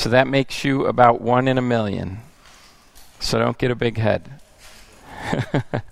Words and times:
So 0.00 0.08
that 0.08 0.28
makes 0.28 0.64
you 0.64 0.86
about 0.86 1.20
one 1.20 1.46
in 1.46 1.58
a 1.58 1.60
million. 1.60 2.20
So 3.18 3.38
don't 3.38 3.58
get 3.58 3.70
a 3.70 3.74
big 3.74 3.98
head. 3.98 4.30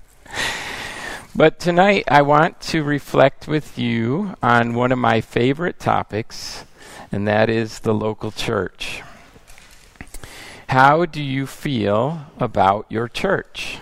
but 1.37 1.61
tonight 1.61 2.05
I 2.09 2.23
want 2.23 2.59
to 2.73 2.83
reflect 2.83 3.47
with 3.47 3.79
you 3.79 4.35
on 4.43 4.73
one 4.73 4.93
of 4.93 4.99
my 4.99 5.21
favorite 5.21 5.79
topics, 5.79 6.65
and 7.13 7.29
that 7.29 7.51
is 7.51 7.81
the 7.81 7.93
local 7.93 8.31
church. 8.31 9.03
How 10.71 11.05
do 11.05 11.23
you 11.23 11.47
feel 11.47 12.29
about 12.41 12.87
your 12.89 13.09
church? 13.09 13.79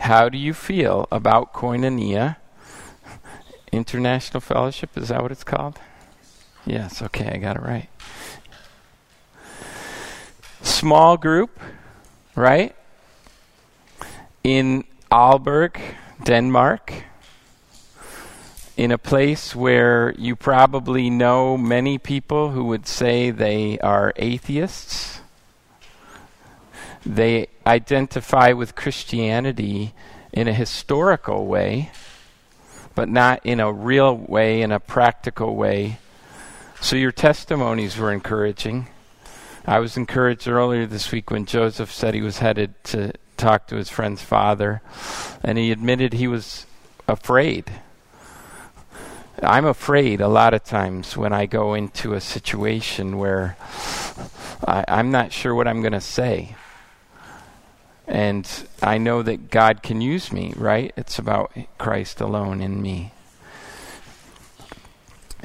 How 0.00 0.28
do 0.28 0.36
you 0.36 0.52
feel 0.52 1.08
about 1.10 1.54
Koinonia 1.54 2.36
International 3.72 4.42
Fellowship? 4.42 4.98
Is 4.98 5.08
that 5.08 5.22
what 5.22 5.32
it's 5.32 5.44
called? 5.44 5.78
Yes, 6.68 7.00
okay, 7.00 7.30
I 7.32 7.38
got 7.38 7.56
it 7.56 7.62
right. 7.62 7.88
Small 10.60 11.16
group, 11.16 11.58
right? 12.36 12.76
In 14.44 14.84
Aalborg, 15.10 15.80
Denmark, 16.22 16.92
in 18.76 18.90
a 18.90 18.98
place 18.98 19.56
where 19.56 20.14
you 20.18 20.36
probably 20.36 21.08
know 21.08 21.56
many 21.56 21.96
people 21.96 22.50
who 22.50 22.64
would 22.64 22.86
say 22.86 23.30
they 23.30 23.78
are 23.78 24.12
atheists. 24.16 25.22
They 27.06 27.46
identify 27.66 28.52
with 28.52 28.74
Christianity 28.74 29.94
in 30.34 30.48
a 30.48 30.52
historical 30.52 31.46
way, 31.46 31.92
but 32.94 33.08
not 33.08 33.40
in 33.42 33.58
a 33.58 33.72
real 33.72 34.14
way, 34.14 34.60
in 34.60 34.70
a 34.70 34.78
practical 34.78 35.56
way. 35.56 35.96
So 36.80 36.96
your 36.96 37.12
testimonies 37.12 37.98
were 37.98 38.12
encouraging. 38.12 38.88
I 39.66 39.78
was 39.80 39.96
encouraged 39.96 40.48
earlier 40.48 40.86
this 40.86 41.12
week 41.12 41.30
when 41.30 41.44
Joseph 41.44 41.92
said 41.92 42.14
he 42.14 42.22
was 42.22 42.38
headed 42.38 42.72
to 42.84 43.12
talk 43.36 43.66
to 43.68 43.76
his 43.76 43.90
friend's 43.90 44.22
father, 44.22 44.80
and 45.42 45.58
he 45.58 45.70
admitted 45.70 46.12
he 46.12 46.28
was 46.28 46.66
afraid 47.06 47.70
I'm 49.42 49.66
afraid 49.66 50.20
a 50.20 50.28
lot 50.28 50.52
of 50.52 50.64
times 50.64 51.16
when 51.16 51.32
I 51.32 51.46
go 51.46 51.74
into 51.74 52.14
a 52.14 52.20
situation 52.20 53.18
where 53.18 53.56
I, 54.66 54.84
am 54.88 55.12
not 55.12 55.32
sure 55.32 55.54
what 55.54 55.68
I'm 55.68 55.80
going 55.80 55.92
to 55.92 56.00
say. 56.00 56.56
And 58.08 58.50
I 58.82 58.98
know 58.98 59.22
that 59.22 59.50
God 59.50 59.82
can 59.82 60.00
use 60.00 60.32
me, 60.32 60.54
right? 60.56 60.92
It's 60.96 61.20
about 61.20 61.52
Christ 61.78 62.20
alone 62.20 62.60
in 62.60 62.82
me. 62.82 63.12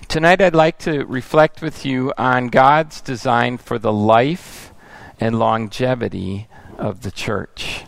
Tonight, 0.08 0.42
I'd 0.42 0.56
like 0.56 0.78
to 0.80 1.06
reflect 1.06 1.62
with 1.62 1.86
you 1.86 2.14
on 2.18 2.48
God's 2.48 3.02
design 3.02 3.58
for 3.58 3.80
the 3.80 3.94
life 3.94 4.72
and 5.20 5.40
longevity 5.40 6.48
of 6.78 7.02
the 7.02 7.12
church. 7.12 7.84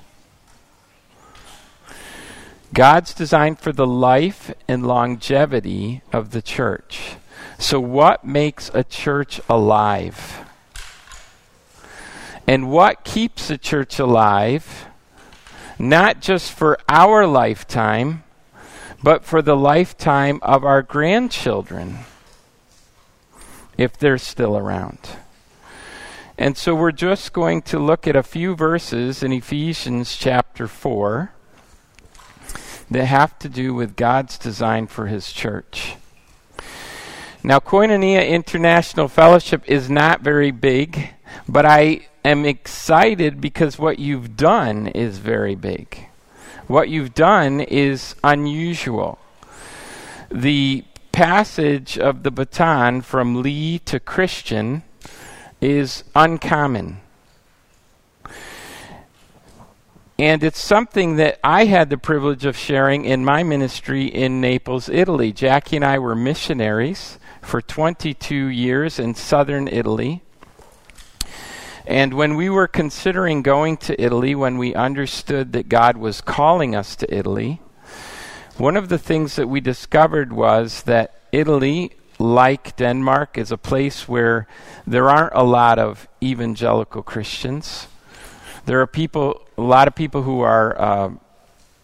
God's 2.73 3.13
design 3.13 3.55
for 3.55 3.71
the 3.71 3.87
life 3.87 4.53
and 4.67 4.85
longevity 4.85 6.01
of 6.11 6.31
the 6.31 6.41
church. 6.41 7.15
So, 7.57 7.79
what 7.79 8.25
makes 8.25 8.69
a 8.73 8.83
church 8.83 9.39
alive? 9.47 10.45
And 12.47 12.71
what 12.71 13.03
keeps 13.03 13.49
a 13.49 13.57
church 13.57 13.97
alive, 13.99 14.85
not 15.79 16.21
just 16.21 16.51
for 16.51 16.79
our 16.89 17.25
lifetime, 17.25 18.24
but 19.05 19.23
for 19.23 19.43
the 19.43 19.55
lifetime 19.55 20.39
of 20.41 20.65
our 20.65 20.81
grandchildren, 20.81 21.99
if 23.77 23.95
they're 23.95 24.17
still 24.17 24.57
around? 24.57 24.97
And 26.39 26.57
so, 26.57 26.73
we're 26.73 26.91
just 26.91 27.31
going 27.31 27.61
to 27.61 27.77
look 27.77 28.07
at 28.07 28.15
a 28.15 28.23
few 28.23 28.55
verses 28.55 29.21
in 29.21 29.31
Ephesians 29.31 30.17
chapter 30.17 30.67
4 30.67 31.31
that 32.89 33.05
have 33.05 33.37
to 33.37 33.47
do 33.47 33.75
with 33.75 33.95
God's 33.95 34.39
design 34.39 34.87
for 34.87 35.05
His 35.05 35.31
church. 35.31 35.97
Now, 37.43 37.59
Koinonia 37.59 38.27
International 38.27 39.07
Fellowship 39.07 39.61
is 39.67 39.87
not 39.87 40.21
very 40.21 40.49
big, 40.49 41.11
but 41.47 41.63
I 41.63 42.07
am 42.23 42.43
excited 42.43 43.39
because 43.39 43.77
what 43.77 43.99
you've 43.99 44.35
done 44.35 44.87
is 44.87 45.19
very 45.19 45.53
big. 45.53 46.07
What 46.67 46.89
you've 46.89 47.13
done 47.13 47.61
is 47.61 48.15
unusual. 48.23 49.19
The 50.31 50.83
passage 51.11 51.97
of 51.97 52.23
the 52.23 52.31
baton 52.31 53.01
from 53.01 53.41
Lee 53.41 53.79
to 53.79 53.99
Christian 53.99 54.81
is 55.61 56.03
uncommon. 56.15 57.01
And 60.17 60.43
it's 60.43 60.59
something 60.59 61.17
that 61.17 61.39
I 61.43 61.65
had 61.65 61.89
the 61.89 61.97
privilege 61.97 62.45
of 62.45 62.57
sharing 62.57 63.05
in 63.05 63.23
my 63.23 63.43
ministry 63.43 64.05
in 64.05 64.41
Naples, 64.41 64.89
Italy. 64.89 65.31
Jackie 65.31 65.75
and 65.75 65.85
I 65.85 65.99
were 65.99 66.15
missionaries 66.15 67.19
for 67.41 67.61
22 67.61 68.47
years 68.47 68.97
in 68.97 69.13
southern 69.13 69.67
Italy. 69.67 70.23
And 71.87 72.15
when 72.15 72.35
we 72.35 72.49
were 72.49 72.67
considering 72.67 73.43
going 73.43 73.77
to 73.77 74.01
Italy, 74.01 74.33
when 74.33 74.57
we 74.57 74.73
understood 74.73 75.53
that 75.53 75.69
God 75.69 75.97
was 75.97 76.19
calling 76.19 76.75
us 76.75 76.95
to 76.97 77.15
Italy, 77.15 77.61
one 78.57 78.75
of 78.75 78.89
the 78.89 78.97
things 78.97 79.35
that 79.35 79.47
we 79.47 79.59
discovered 79.59 80.33
was 80.33 80.83
that 80.83 81.13
Italy, 81.31 81.91
like 82.17 82.75
Denmark, 82.77 83.37
is 83.37 83.51
a 83.51 83.57
place 83.57 84.07
where 84.07 84.47
there 84.87 85.09
aren't 85.09 85.33
a 85.35 85.43
lot 85.43 85.77
of 85.77 86.07
evangelical 86.23 87.03
Christians. 87.03 87.87
There 88.65 88.81
are 88.81 88.87
people, 88.87 89.45
a 89.57 89.61
lot 89.61 89.87
of 89.87 89.93
people 89.93 90.23
who 90.23 90.39
are 90.41 90.81
uh, 90.81 91.11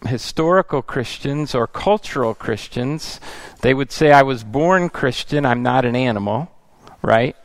historical 0.06 0.82
Christians 0.82 1.54
or 1.54 1.68
cultural 1.68 2.34
Christians. 2.34 3.20
They 3.60 3.72
would 3.72 3.92
say, 3.92 4.10
I 4.10 4.22
was 4.22 4.42
born 4.42 4.88
Christian, 4.88 5.46
I'm 5.46 5.62
not 5.62 5.84
an 5.84 5.94
animal, 5.94 6.50
right? 7.02 7.36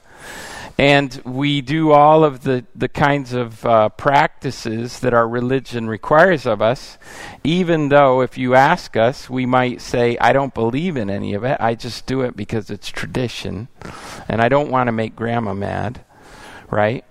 And 0.77 1.19
we 1.25 1.61
do 1.61 1.91
all 1.91 2.23
of 2.23 2.43
the, 2.43 2.63
the 2.75 2.87
kinds 2.87 3.33
of 3.33 3.65
uh, 3.65 3.89
practices 3.89 4.99
that 4.99 5.11
our 5.11 5.27
religion 5.27 5.87
requires 5.87 6.45
of 6.45 6.61
us, 6.61 6.99
even 7.43 7.89
though 7.89 8.21
if 8.21 8.37
you 8.37 8.53
ask 8.53 8.95
us, 8.95 9.27
we 9.27 9.47
might 9.47 9.81
say, 9.81 10.17
I 10.19 10.33
don't 10.33 10.53
believe 10.53 10.95
in 10.95 11.09
any 11.09 11.33
of 11.33 11.43
it. 11.43 11.57
I 11.59 11.73
just 11.73 12.05
do 12.05 12.21
it 12.21 12.35
because 12.35 12.69
it's 12.69 12.89
tradition. 12.89 13.69
And 14.29 14.39
I 14.39 14.49
don't 14.49 14.69
want 14.69 14.87
to 14.87 14.91
make 14.91 15.15
grandma 15.15 15.55
mad, 15.55 16.05
right? 16.69 17.03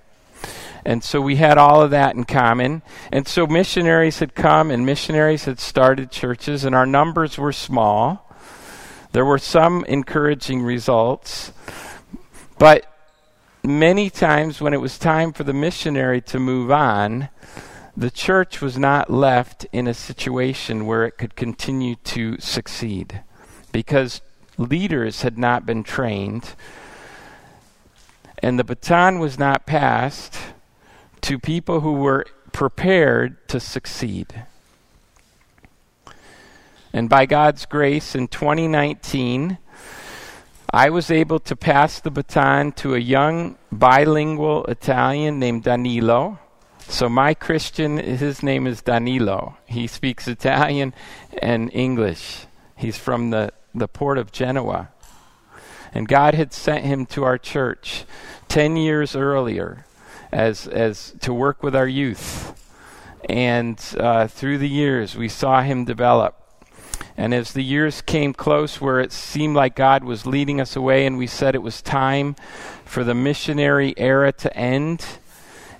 And 0.85 1.03
so 1.03 1.21
we 1.21 1.35
had 1.35 1.59
all 1.59 1.83
of 1.83 1.91
that 1.91 2.15
in 2.15 2.23
common. 2.23 2.83
And 3.11 3.27
so 3.27 3.49
missionaries 3.49 4.21
had 4.21 4.37
come 4.37 4.71
and 4.71 4.87
missionaries 4.87 5.47
had 5.47 5.59
started 5.59 6.13
churches, 6.13 6.65
and 6.65 6.77
our 6.77 6.87
numbers 6.87 7.37
were 7.37 7.53
small. 7.53 8.33
There 9.11 9.25
were 9.25 9.39
some 9.39 9.85
encouraging 9.87 10.63
results. 10.63 11.51
But 12.61 12.87
many 13.67 14.11
times 14.11 14.61
when 14.61 14.73
it 14.73 14.81
was 14.81 14.99
time 14.99 15.33
for 15.33 15.45
the 15.45 15.53
missionary 15.53 16.21
to 16.23 16.39
move 16.39 16.71
on, 16.71 17.29
the 17.97 18.11
church 18.11 18.61
was 18.61 18.79
not 18.79 19.11
left 19.11 19.67
in 19.73 19.87
a 19.87 19.95
situation 19.95 20.87
where 20.87 21.05
it 21.05 21.19
could 21.19 21.35
continue 21.35 21.97
to 21.97 22.39
succeed 22.39 23.23
because 23.73 24.21
leaders 24.59 25.23
had 25.23 25.39
not 25.39 25.67
been 25.67 25.83
trained 25.83 26.55
and 28.39 28.59
the 28.59 28.65
baton 28.65 29.19
was 29.19 29.39
not 29.39 29.67
passed 29.67 30.37
to 31.23 31.39
people 31.39 31.81
who 31.81 31.93
were 31.93 32.27
prepared 32.53 33.49
to 33.49 33.59
succeed. 33.59 34.45
And 36.93 37.09
by 37.09 37.27
God's 37.27 37.67
grace, 37.67 38.15
in 38.15 38.29
2019, 38.29 39.59
I 40.77 40.91
was 40.91 41.11
able 41.11 41.41
to 41.41 41.57
pass 41.57 42.01
the 42.01 42.11
baton 42.11 42.73
to 42.73 42.95
a 42.95 42.99
young 42.99 43.57
bilingual 43.73 44.67
Italian 44.67 45.39
named 45.39 45.63
Danilo. 45.63 46.39
So, 46.81 47.09
my 47.09 47.33
Christian, 47.33 47.97
his 47.97 48.43
name 48.43 48.67
is 48.67 48.83
Danilo. 48.83 49.57
He 49.65 49.87
speaks 49.87 50.29
Italian 50.29 50.93
and 51.41 51.71
English. 51.73 52.45
He's 52.77 52.99
from 52.99 53.31
the, 53.31 53.55
the 53.75 53.89
port 53.89 54.19
of 54.19 54.33
Genoa. 54.33 54.91
And 55.95 56.07
God 56.07 56.35
had 56.35 56.53
sent 56.53 56.85
him 56.85 57.07
to 57.07 57.25
our 57.25 57.39
church 57.39 58.05
10 58.49 58.77
years 58.77 59.17
earlier 59.17 59.87
as 60.31 60.69
as 60.69 61.15
to 61.21 61.33
work 61.33 61.63
with 61.63 61.75
our 61.75 61.89
youth. 61.89 62.53
And 63.31 63.83
uh, 63.99 64.27
through 64.27 64.59
the 64.59 64.69
years, 64.69 65.17
we 65.17 65.31
saw 65.31 65.63
him 65.63 65.87
develop. 65.87 66.46
And 67.17 67.33
as 67.33 67.53
the 67.53 67.63
years 67.63 68.03
came 68.03 68.35
close, 68.35 68.81
where 68.81 69.01
it 69.01 69.13
seemed 69.13 69.57
like 69.57 69.75
God 69.75 70.05
was 70.05 70.27
leading 70.27 70.61
us 70.61 70.77
away, 70.77 71.07
and 71.07 71.17
we 71.17 71.27
said 71.27 71.55
it 71.55 71.63
was 71.63 71.81
time 71.81 72.37
for 72.85 73.05
the 73.05 73.15
missionary 73.15 73.95
era 73.97 74.33
to 74.33 74.55
end, 74.57 75.05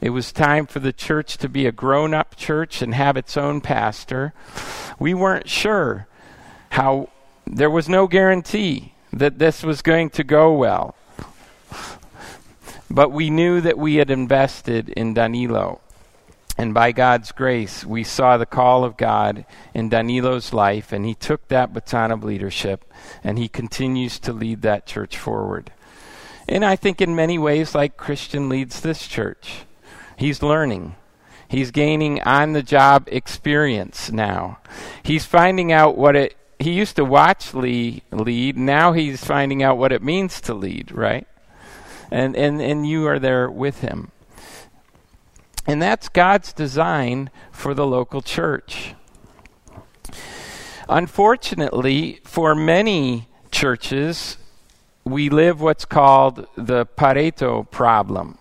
it 0.01 0.11
was 0.11 0.33
time 0.33 0.67
for 0.67 0.81
the 0.81 0.93
church 0.93 1.37
to 1.39 1.49
be 1.49 1.67
a 1.67 1.73
grown 1.73 2.15
up 2.15 2.37
church 2.37 2.83
and 2.83 2.95
have 2.95 3.17
its 3.17 3.37
own 3.37 3.61
pastor. 3.61 4.33
We 4.99 5.15
weren't 5.15 5.49
sure 5.49 6.07
how, 6.71 7.11
there 7.47 7.71
was 7.71 7.89
no 7.89 8.07
guarantee 8.07 8.95
that 9.13 9.39
this 9.39 9.63
was 9.63 9.83
going 9.83 10.11
to 10.11 10.25
go 10.25 10.53
well. 10.53 10.95
But 12.91 13.11
we 13.11 13.31
knew 13.31 13.61
that 13.61 13.79
we 13.79 13.97
had 13.97 14.11
invested 14.11 14.91
in 14.91 15.15
Danilo. 15.15 15.81
And 16.59 16.73
by 16.73 16.93
God's 16.93 17.33
grace, 17.33 17.85
we 17.85 18.03
saw 18.03 18.37
the 18.37 18.47
call 18.47 18.83
of 18.85 18.97
God 18.97 19.45
in 19.75 19.91
Danilo's 19.91 20.55
life, 20.55 20.91
and 20.91 21.05
he 21.05 21.15
took 21.15 21.49
that 21.49 21.75
baton 21.75 22.11
of 22.11 22.25
leadership, 22.25 22.85
and 23.23 23.39
he 23.39 23.49
continues 23.49 24.19
to 24.21 24.33
lead 24.33 24.63
that 24.63 24.87
church 24.87 25.19
forward. 25.19 25.71
And 26.49 26.65
I 26.65 26.77
think 26.77 27.01
in 27.01 27.15
many 27.15 27.39
ways, 27.39 27.75
like 27.75 27.97
Christian 27.97 28.49
leads 28.49 28.81
this 28.81 29.07
church, 29.07 29.65
he's 30.17 30.43
learning. 30.43 30.97
He's 31.49 31.71
gaining 31.71 32.21
on 32.23 32.55
the 32.55 32.63
job 32.63 33.09
experience 33.09 34.11
now. 34.11 34.59
He's 35.03 35.25
finding 35.25 35.71
out 35.73 35.97
what 35.97 36.17
it, 36.17 36.37
he 36.59 36.73
used 36.73 36.97
to 36.97 37.05
watch 37.05 37.55
Lee 37.55 38.03
lead, 38.11 38.57
now 38.57 38.93
he's 38.93 39.25
finding 39.25 39.63
out 39.63 39.79
what 39.79 39.93
it 39.93 40.03
means 40.03 40.41
to 40.43 40.55
lead, 40.55 40.91
right? 40.91 41.29
And, 42.11 42.35
and, 42.35 42.61
and 42.61 42.89
you 42.89 43.07
are 43.07 43.19
there 43.19 43.51
with 43.51 43.81
him. 43.81 44.11
And 45.67 45.83
that's 45.83 46.09
God's 46.09 46.53
design 46.53 47.31
for 47.51 47.75
the 47.75 47.87
local 47.87 48.23
church. 48.23 48.95
Unfortunately, 50.89 52.21
for 52.23 52.55
many 52.55 53.29
churches, 53.51 54.37
we 55.05 55.29
live 55.29 55.61
what's 55.61 55.85
called 55.85 56.47
the 56.57 56.87
Pareto 56.87 57.69
problem. 57.71 58.39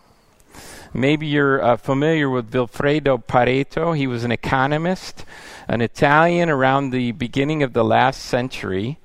Maybe 0.93 1.25
you're 1.25 1.61
uh, 1.61 1.77
familiar 1.77 2.29
with 2.29 2.51
Vilfredo 2.51 3.23
Pareto. 3.25 3.97
He 3.97 4.07
was 4.07 4.23
an 4.23 4.31
economist, 4.31 5.25
an 5.67 5.81
Italian 5.81 6.49
around 6.49 6.91
the 6.91 7.11
beginning 7.11 7.63
of 7.63 7.73
the 7.73 7.83
last 7.83 8.21
century 8.21 8.99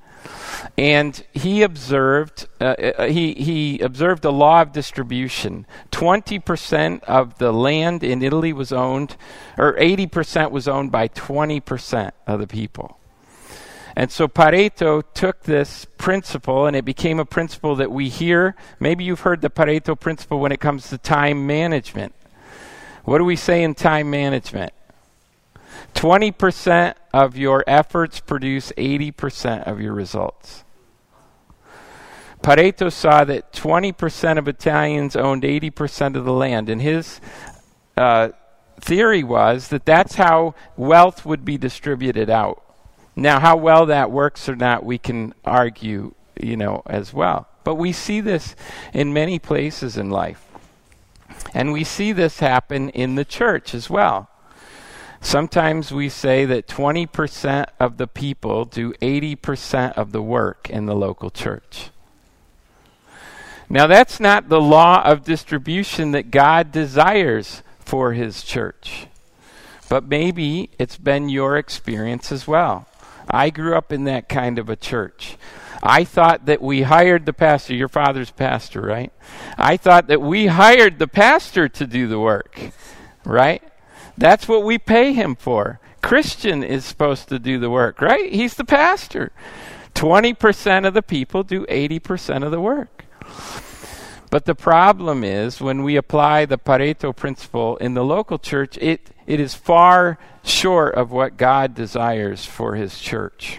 and 0.76 1.24
he 1.32 1.62
observed 1.62 2.48
uh, 2.60 2.64
uh, 2.64 3.06
he 3.06 3.34
he 3.34 3.80
observed 3.80 4.22
the 4.22 4.32
law 4.32 4.62
of 4.62 4.72
distribution. 4.72 5.66
Twenty 5.90 6.38
percent 6.38 7.04
of 7.04 7.38
the 7.38 7.52
land 7.52 8.02
in 8.02 8.22
Italy 8.22 8.52
was 8.52 8.72
owned, 8.72 9.16
or 9.56 9.76
eighty 9.78 10.06
percent 10.06 10.52
was 10.52 10.68
owned 10.68 10.90
by 10.90 11.08
twenty 11.08 11.60
percent 11.60 12.14
of 12.26 12.40
the 12.40 12.46
people. 12.46 12.98
And 13.96 14.12
so 14.12 14.28
Pareto 14.28 15.02
took 15.14 15.42
this 15.42 15.84
principle, 15.98 16.66
and 16.66 16.76
it 16.76 16.84
became 16.84 17.18
a 17.18 17.24
principle 17.24 17.76
that 17.76 17.90
we 17.90 18.08
hear. 18.08 18.54
Maybe 18.78 19.04
you've 19.04 19.20
heard 19.20 19.40
the 19.40 19.50
Pareto 19.50 19.98
principle 19.98 20.38
when 20.38 20.52
it 20.52 20.60
comes 20.60 20.88
to 20.90 20.98
time 20.98 21.46
management. 21.46 22.14
What 23.04 23.18
do 23.18 23.24
we 23.24 23.36
say 23.36 23.62
in 23.62 23.74
time 23.74 24.10
management? 24.10 24.72
20% 25.94 26.94
of 27.12 27.36
your 27.36 27.64
efforts 27.66 28.20
produce 28.20 28.72
80% 28.72 29.64
of 29.64 29.80
your 29.80 29.92
results. 29.92 30.64
Pareto 32.42 32.90
saw 32.90 33.24
that 33.24 33.52
20% 33.52 34.38
of 34.38 34.48
Italians 34.48 35.14
owned 35.14 35.42
80% 35.42 36.16
of 36.16 36.24
the 36.24 36.32
land, 36.32 36.70
and 36.70 36.80
his 36.80 37.20
uh, 37.98 38.30
theory 38.80 39.22
was 39.22 39.68
that 39.68 39.84
that's 39.84 40.14
how 40.14 40.54
wealth 40.76 41.26
would 41.26 41.44
be 41.44 41.58
distributed 41.58 42.30
out. 42.30 42.62
Now, 43.14 43.40
how 43.40 43.56
well 43.56 43.86
that 43.86 44.10
works 44.10 44.48
or 44.48 44.56
not, 44.56 44.84
we 44.84 44.96
can 44.96 45.34
argue, 45.44 46.14
you 46.40 46.56
know, 46.56 46.82
as 46.86 47.12
well. 47.12 47.46
But 47.62 47.74
we 47.74 47.92
see 47.92 48.22
this 48.22 48.56
in 48.94 49.12
many 49.12 49.38
places 49.38 49.98
in 49.98 50.08
life. 50.08 50.46
And 51.52 51.72
we 51.72 51.84
see 51.84 52.12
this 52.12 52.40
happen 52.40 52.88
in 52.90 53.16
the 53.16 53.24
church 53.24 53.74
as 53.74 53.90
well. 53.90 54.29
Sometimes 55.20 55.92
we 55.92 56.08
say 56.08 56.44
that 56.46 56.66
20% 56.66 57.66
of 57.78 57.98
the 57.98 58.06
people 58.06 58.64
do 58.64 58.92
80% 58.94 59.92
of 59.92 60.12
the 60.12 60.22
work 60.22 60.70
in 60.70 60.86
the 60.86 60.96
local 60.96 61.30
church. 61.30 61.90
Now, 63.68 63.86
that's 63.86 64.18
not 64.18 64.48
the 64.48 64.60
law 64.60 65.02
of 65.04 65.22
distribution 65.22 66.10
that 66.12 66.30
God 66.30 66.72
desires 66.72 67.62
for 67.78 68.14
his 68.14 68.42
church. 68.42 69.06
But 69.88 70.08
maybe 70.08 70.70
it's 70.78 70.96
been 70.96 71.28
your 71.28 71.56
experience 71.56 72.32
as 72.32 72.48
well. 72.48 72.86
I 73.28 73.50
grew 73.50 73.76
up 73.76 73.92
in 73.92 74.04
that 74.04 74.28
kind 74.28 74.58
of 74.58 74.68
a 74.68 74.76
church. 74.76 75.36
I 75.82 76.04
thought 76.04 76.46
that 76.46 76.60
we 76.60 76.82
hired 76.82 77.26
the 77.26 77.32
pastor, 77.32 77.74
your 77.74 77.88
father's 77.88 78.30
pastor, 78.30 78.80
right? 78.80 79.12
I 79.56 79.76
thought 79.76 80.08
that 80.08 80.20
we 80.20 80.48
hired 80.48 80.98
the 80.98 81.08
pastor 81.08 81.68
to 81.68 81.86
do 81.86 82.06
the 82.06 82.18
work, 82.18 82.60
right? 83.24 83.62
That's 84.20 84.46
what 84.46 84.64
we 84.64 84.76
pay 84.76 85.14
him 85.14 85.34
for. 85.34 85.80
Christian 86.02 86.62
is 86.62 86.84
supposed 86.84 87.30
to 87.30 87.38
do 87.38 87.58
the 87.58 87.70
work, 87.70 88.02
right? 88.02 88.30
He's 88.30 88.54
the 88.54 88.66
pastor. 88.66 89.32
20% 89.94 90.86
of 90.86 90.92
the 90.92 91.02
people 91.02 91.42
do 91.42 91.64
80% 91.64 92.44
of 92.44 92.50
the 92.50 92.60
work. 92.60 93.06
But 94.30 94.44
the 94.44 94.54
problem 94.54 95.24
is 95.24 95.62
when 95.62 95.82
we 95.82 95.96
apply 95.96 96.44
the 96.44 96.58
Pareto 96.58 97.16
principle 97.16 97.78
in 97.78 97.94
the 97.94 98.04
local 98.04 98.38
church, 98.38 98.76
it, 98.78 99.10
it 99.26 99.40
is 99.40 99.54
far 99.54 100.18
short 100.44 100.94
of 100.96 101.10
what 101.10 101.38
God 101.38 101.74
desires 101.74 102.44
for 102.44 102.74
his 102.74 103.00
church. 103.00 103.58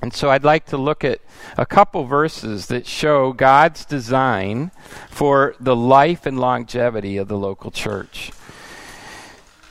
And 0.00 0.14
so 0.14 0.30
I'd 0.30 0.44
like 0.44 0.64
to 0.66 0.78
look 0.78 1.04
at 1.04 1.20
a 1.58 1.66
couple 1.66 2.04
verses 2.04 2.68
that 2.68 2.86
show 2.86 3.34
God's 3.34 3.84
design 3.84 4.70
for 5.10 5.54
the 5.60 5.76
life 5.76 6.24
and 6.24 6.40
longevity 6.40 7.18
of 7.18 7.28
the 7.28 7.38
local 7.38 7.70
church. 7.70 8.32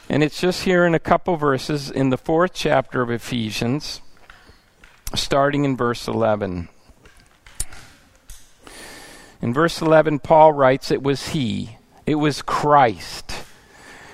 And 0.10 0.22
it's 0.22 0.40
just 0.40 0.64
here 0.64 0.86
in 0.86 0.94
a 0.94 1.00
couple 1.00 1.38
verses 1.38 1.90
in 1.90 2.10
the 2.10 2.18
fourth 2.18 2.54
chapter 2.54 3.02
of 3.02 3.10
Ephesians, 3.10 4.02
starting 5.16 5.64
in 5.64 5.78
verse 5.78 6.08
11. 6.08 6.68
In 9.42 9.54
verse 9.54 9.82
11, 9.82 10.20
Paul 10.20 10.54
writes, 10.54 10.92
It 10.92 11.02
was 11.02 11.30
He, 11.30 11.78
it 12.06 12.16
was 12.16 12.42
Christ, 12.42 13.32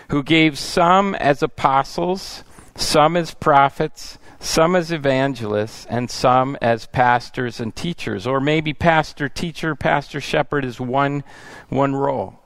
who 0.09 0.23
gave 0.23 0.57
some 0.57 1.15
as 1.15 1.43
apostles, 1.43 2.43
some 2.75 3.17
as 3.17 3.33
prophets, 3.33 4.17
some 4.39 4.75
as 4.75 4.91
evangelists, 4.91 5.85
and 5.89 6.09
some 6.09 6.57
as 6.61 6.85
pastors 6.85 7.59
and 7.59 7.75
teachers. 7.75 8.25
Or 8.25 8.39
maybe 8.39 8.73
pastor, 8.73 9.27
teacher, 9.27 9.75
pastor, 9.75 10.21
shepherd 10.21 10.63
is 10.63 10.79
one, 10.79 11.23
one 11.67 11.95
role. 11.95 12.38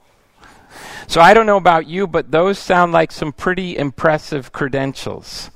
So 1.07 1.21
I 1.21 1.33
don't 1.33 1.45
know 1.45 1.57
about 1.57 1.87
you, 1.87 2.07
but 2.07 2.31
those 2.31 2.57
sound 2.57 2.91
like 2.91 3.11
some 3.11 3.33
pretty 3.33 3.77
impressive 3.77 4.51
credentials. 4.51 5.51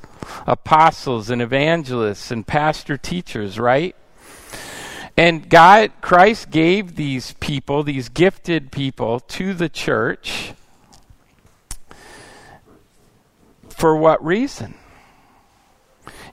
Apostles 0.46 1.30
and 1.30 1.42
evangelists 1.42 2.32
and 2.32 2.46
pastor 2.46 2.98
teachers, 2.98 3.58
right? 3.60 3.96
And 5.16 5.50
God, 5.50 5.92
Christ 6.02 6.52
gave 6.52 6.96
these 6.96 7.34
people, 7.40 7.84
these 7.84 8.10
gifted 8.10 8.72
people, 8.72 9.20
to 9.22 9.54
the 9.54 9.70
church 9.70 10.54
for 13.78 13.96
what 13.96 14.24
reason? 14.24 14.74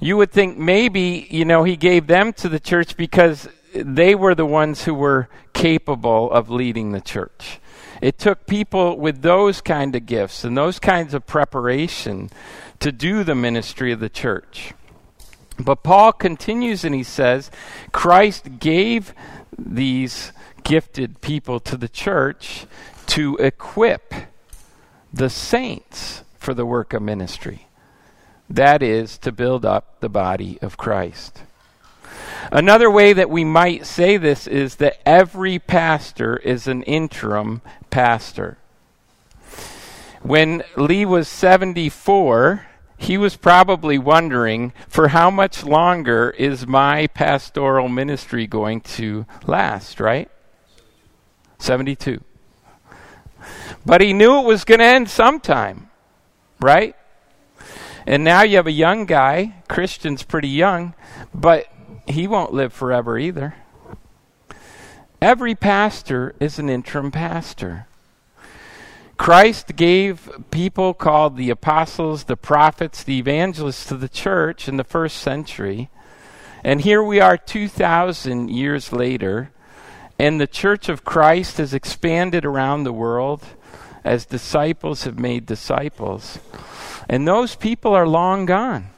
You 0.00 0.16
would 0.16 0.32
think 0.32 0.58
maybe, 0.58 1.26
you 1.30 1.44
know, 1.44 1.62
he 1.64 1.76
gave 1.76 2.06
them 2.06 2.32
to 2.34 2.48
the 2.48 2.60
church 2.60 2.96
because 2.96 3.48
they 3.74 4.14
were 4.14 4.34
the 4.34 4.46
ones 4.46 4.84
who 4.84 4.94
were 4.94 5.28
capable 5.52 6.30
of 6.30 6.50
leading 6.50 6.92
the 6.92 7.00
church. 7.00 7.60
It 8.04 8.18
took 8.18 8.46
people 8.46 8.98
with 8.98 9.22
those 9.22 9.62
kind 9.62 9.96
of 9.96 10.04
gifts 10.04 10.44
and 10.44 10.54
those 10.54 10.78
kinds 10.78 11.14
of 11.14 11.26
preparation 11.26 12.28
to 12.80 12.92
do 12.92 13.24
the 13.24 13.34
ministry 13.34 13.92
of 13.92 14.00
the 14.00 14.10
church. 14.10 14.74
But 15.58 15.82
Paul 15.82 16.12
continues 16.12 16.84
and 16.84 16.94
he 16.94 17.02
says, 17.02 17.50
Christ 17.92 18.58
gave 18.58 19.14
these 19.56 20.32
gifted 20.64 21.22
people 21.22 21.60
to 21.60 21.78
the 21.78 21.88
church 21.88 22.66
to 23.06 23.38
equip 23.38 24.12
the 25.10 25.30
saints 25.30 26.24
for 26.36 26.52
the 26.52 26.66
work 26.66 26.92
of 26.92 27.00
ministry. 27.00 27.68
That 28.50 28.82
is, 28.82 29.16
to 29.16 29.32
build 29.32 29.64
up 29.64 30.00
the 30.00 30.10
body 30.10 30.58
of 30.60 30.76
Christ. 30.76 31.40
Another 32.50 32.90
way 32.90 33.12
that 33.12 33.30
we 33.30 33.44
might 33.44 33.86
say 33.86 34.16
this 34.16 34.46
is 34.46 34.76
that 34.76 35.00
every 35.06 35.58
pastor 35.58 36.36
is 36.38 36.66
an 36.66 36.82
interim 36.82 37.62
pastor. 37.90 38.58
When 40.22 40.62
Lee 40.76 41.04
was 41.04 41.28
74, 41.28 42.66
he 42.96 43.18
was 43.18 43.36
probably 43.36 43.98
wondering 43.98 44.72
for 44.88 45.08
how 45.08 45.30
much 45.30 45.64
longer 45.64 46.30
is 46.30 46.66
my 46.66 47.06
pastoral 47.08 47.88
ministry 47.88 48.46
going 48.46 48.80
to 48.80 49.26
last, 49.46 50.00
right? 50.00 50.30
72. 51.58 52.22
But 53.84 54.00
he 54.00 54.12
knew 54.12 54.40
it 54.40 54.46
was 54.46 54.64
going 54.64 54.80
to 54.80 54.86
end 54.86 55.10
sometime, 55.10 55.90
right? 56.60 56.96
And 58.06 58.24
now 58.24 58.42
you 58.42 58.56
have 58.56 58.66
a 58.66 58.72
young 58.72 59.06
guy, 59.06 59.54
Christian's 59.68 60.22
pretty 60.22 60.48
young, 60.48 60.94
but 61.34 61.66
he 62.06 62.26
won't 62.26 62.52
live 62.52 62.72
forever 62.72 63.18
either. 63.18 63.54
Every 65.20 65.54
pastor 65.54 66.34
is 66.38 66.58
an 66.58 66.68
interim 66.68 67.10
pastor. 67.10 67.86
Christ 69.16 69.76
gave 69.76 70.28
people 70.50 70.92
called 70.92 71.36
the 71.36 71.50
apostles, 71.50 72.24
the 72.24 72.36
prophets, 72.36 73.02
the 73.02 73.18
evangelists 73.18 73.86
to 73.86 73.96
the 73.96 74.08
church 74.08 74.68
in 74.68 74.76
the 74.76 74.84
first 74.84 75.18
century. 75.18 75.88
And 76.62 76.80
here 76.80 77.02
we 77.02 77.20
are 77.20 77.36
2,000 77.36 78.50
years 78.50 78.92
later, 78.92 79.50
And 80.18 80.40
the 80.40 80.46
church 80.46 80.88
of 80.88 81.04
Christ 81.04 81.58
has 81.58 81.74
expanded 81.74 82.44
around 82.44 82.84
the 82.84 82.92
world 82.92 83.42
as 84.04 84.26
disciples 84.26 85.04
have 85.04 85.18
made 85.18 85.46
disciples. 85.46 86.38
And 87.08 87.26
those 87.26 87.56
people 87.56 87.94
are 87.94 88.06
long 88.06 88.46
gone. 88.46 88.88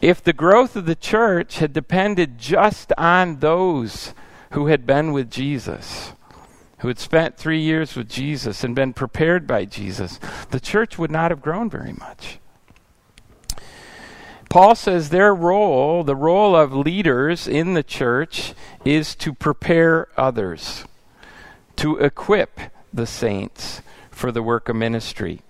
If 0.00 0.22
the 0.22 0.32
growth 0.32 0.76
of 0.76 0.86
the 0.86 0.94
church 0.94 1.58
had 1.58 1.72
depended 1.74 2.38
just 2.38 2.92
on 2.96 3.40
those 3.40 4.14
who 4.52 4.68
had 4.68 4.86
been 4.86 5.12
with 5.12 5.30
Jesus, 5.30 6.12
who 6.78 6.88
had 6.88 6.98
spent 6.98 7.36
three 7.36 7.60
years 7.60 7.94
with 7.94 8.08
Jesus 8.08 8.64
and 8.64 8.74
been 8.74 8.94
prepared 8.94 9.46
by 9.46 9.66
Jesus, 9.66 10.18
the 10.50 10.60
church 10.60 10.98
would 10.98 11.10
not 11.10 11.30
have 11.30 11.42
grown 11.42 11.68
very 11.68 11.92
much. 11.92 12.38
Paul 14.48 14.74
says 14.74 15.10
their 15.10 15.34
role, 15.34 16.02
the 16.02 16.16
role 16.16 16.56
of 16.56 16.72
leaders 16.72 17.46
in 17.46 17.74
the 17.74 17.82
church, 17.82 18.54
is 18.84 19.14
to 19.16 19.34
prepare 19.34 20.08
others, 20.16 20.86
to 21.76 21.98
equip 21.98 22.58
the 22.92 23.06
saints 23.06 23.82
for 24.10 24.32
the 24.32 24.42
work 24.42 24.68
of 24.68 24.76
ministry. 24.76 25.42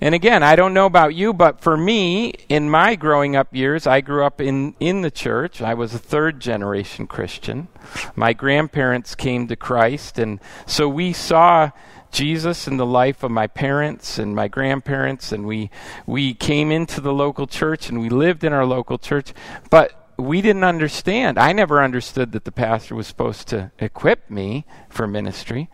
And 0.00 0.14
again, 0.14 0.42
I 0.42 0.56
don't 0.56 0.74
know 0.74 0.86
about 0.86 1.14
you, 1.14 1.32
but 1.32 1.60
for 1.60 1.76
me, 1.76 2.32
in 2.48 2.70
my 2.70 2.96
growing 2.96 3.34
up 3.36 3.54
years, 3.54 3.86
I 3.86 4.00
grew 4.00 4.24
up 4.24 4.40
in, 4.40 4.74
in 4.78 5.00
the 5.00 5.10
church. 5.10 5.62
I 5.62 5.74
was 5.74 5.94
a 5.94 5.98
third 5.98 6.40
generation 6.40 7.06
Christian. 7.06 7.68
My 8.14 8.32
grandparents 8.32 9.14
came 9.14 9.48
to 9.48 9.56
Christ, 9.56 10.18
and 10.18 10.40
so 10.66 10.88
we 10.88 11.12
saw 11.12 11.70
Jesus 12.10 12.66
in 12.66 12.76
the 12.76 12.86
life 12.86 13.22
of 13.22 13.30
my 13.30 13.46
parents 13.46 14.18
and 14.18 14.34
my 14.34 14.48
grandparents, 14.48 15.32
and 15.32 15.46
we 15.46 15.70
we 16.06 16.34
came 16.34 16.70
into 16.70 17.00
the 17.00 17.12
local 17.12 17.46
church 17.46 17.88
and 17.88 18.00
we 18.00 18.08
lived 18.08 18.44
in 18.44 18.52
our 18.52 18.64
local 18.64 18.96
church, 18.96 19.32
but 19.70 20.05
we 20.16 20.40
didn't 20.40 20.64
understand. 20.64 21.38
I 21.38 21.52
never 21.52 21.82
understood 21.82 22.32
that 22.32 22.44
the 22.44 22.52
pastor 22.52 22.94
was 22.94 23.06
supposed 23.06 23.48
to 23.48 23.70
equip 23.78 24.30
me 24.30 24.64
for 24.88 25.06
ministry. 25.06 25.68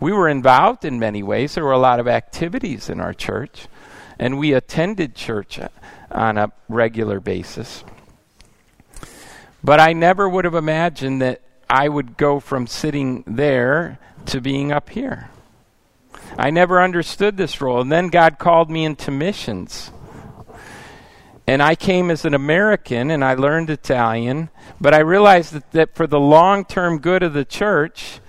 We 0.00 0.12
were 0.12 0.28
involved 0.28 0.84
in 0.84 0.98
many 0.98 1.22
ways. 1.22 1.54
There 1.54 1.64
were 1.64 1.72
a 1.72 1.78
lot 1.78 2.00
of 2.00 2.08
activities 2.08 2.88
in 2.88 3.00
our 3.00 3.12
church, 3.12 3.66
and 4.18 4.38
we 4.38 4.52
attended 4.52 5.14
church 5.14 5.60
on 6.10 6.38
a 6.38 6.52
regular 6.68 7.20
basis. 7.20 7.84
But 9.62 9.78
I 9.80 9.92
never 9.92 10.28
would 10.28 10.44
have 10.44 10.54
imagined 10.54 11.22
that 11.22 11.40
I 11.70 11.88
would 11.88 12.16
go 12.16 12.40
from 12.40 12.66
sitting 12.66 13.24
there 13.26 13.98
to 14.26 14.40
being 14.40 14.72
up 14.72 14.90
here. 14.90 15.30
I 16.36 16.50
never 16.50 16.80
understood 16.80 17.36
this 17.36 17.60
role. 17.60 17.80
And 17.80 17.92
then 17.92 18.08
God 18.08 18.38
called 18.38 18.70
me 18.70 18.84
into 18.84 19.10
missions. 19.10 19.90
And 21.46 21.62
I 21.62 21.74
came 21.74 22.10
as 22.10 22.24
an 22.24 22.34
American 22.34 23.10
and 23.10 23.24
I 23.24 23.34
learned 23.34 23.68
Italian, 23.68 24.48
but 24.80 24.94
I 24.94 24.98
realized 24.98 25.52
that, 25.52 25.70
that 25.72 25.94
for 25.94 26.06
the 26.06 26.20
long 26.20 26.64
term 26.64 26.98
good 26.98 27.22
of 27.22 27.32
the 27.32 27.44
church, 27.44 28.20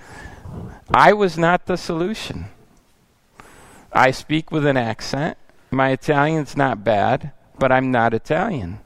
I 0.91 1.13
was 1.13 1.38
not 1.38 1.65
the 1.65 1.77
solution. 1.77 2.46
I 3.91 4.12
speak 4.12 4.51
with 4.51 4.65
an 4.65 4.77
accent. 4.77 5.38
My 5.70 5.89
Italian's 5.89 6.58
not 6.58 6.84
bad, 6.84 7.32
but 7.60 7.72
I'm 7.72 7.91
not 7.91 8.13
Italian. 8.13 8.79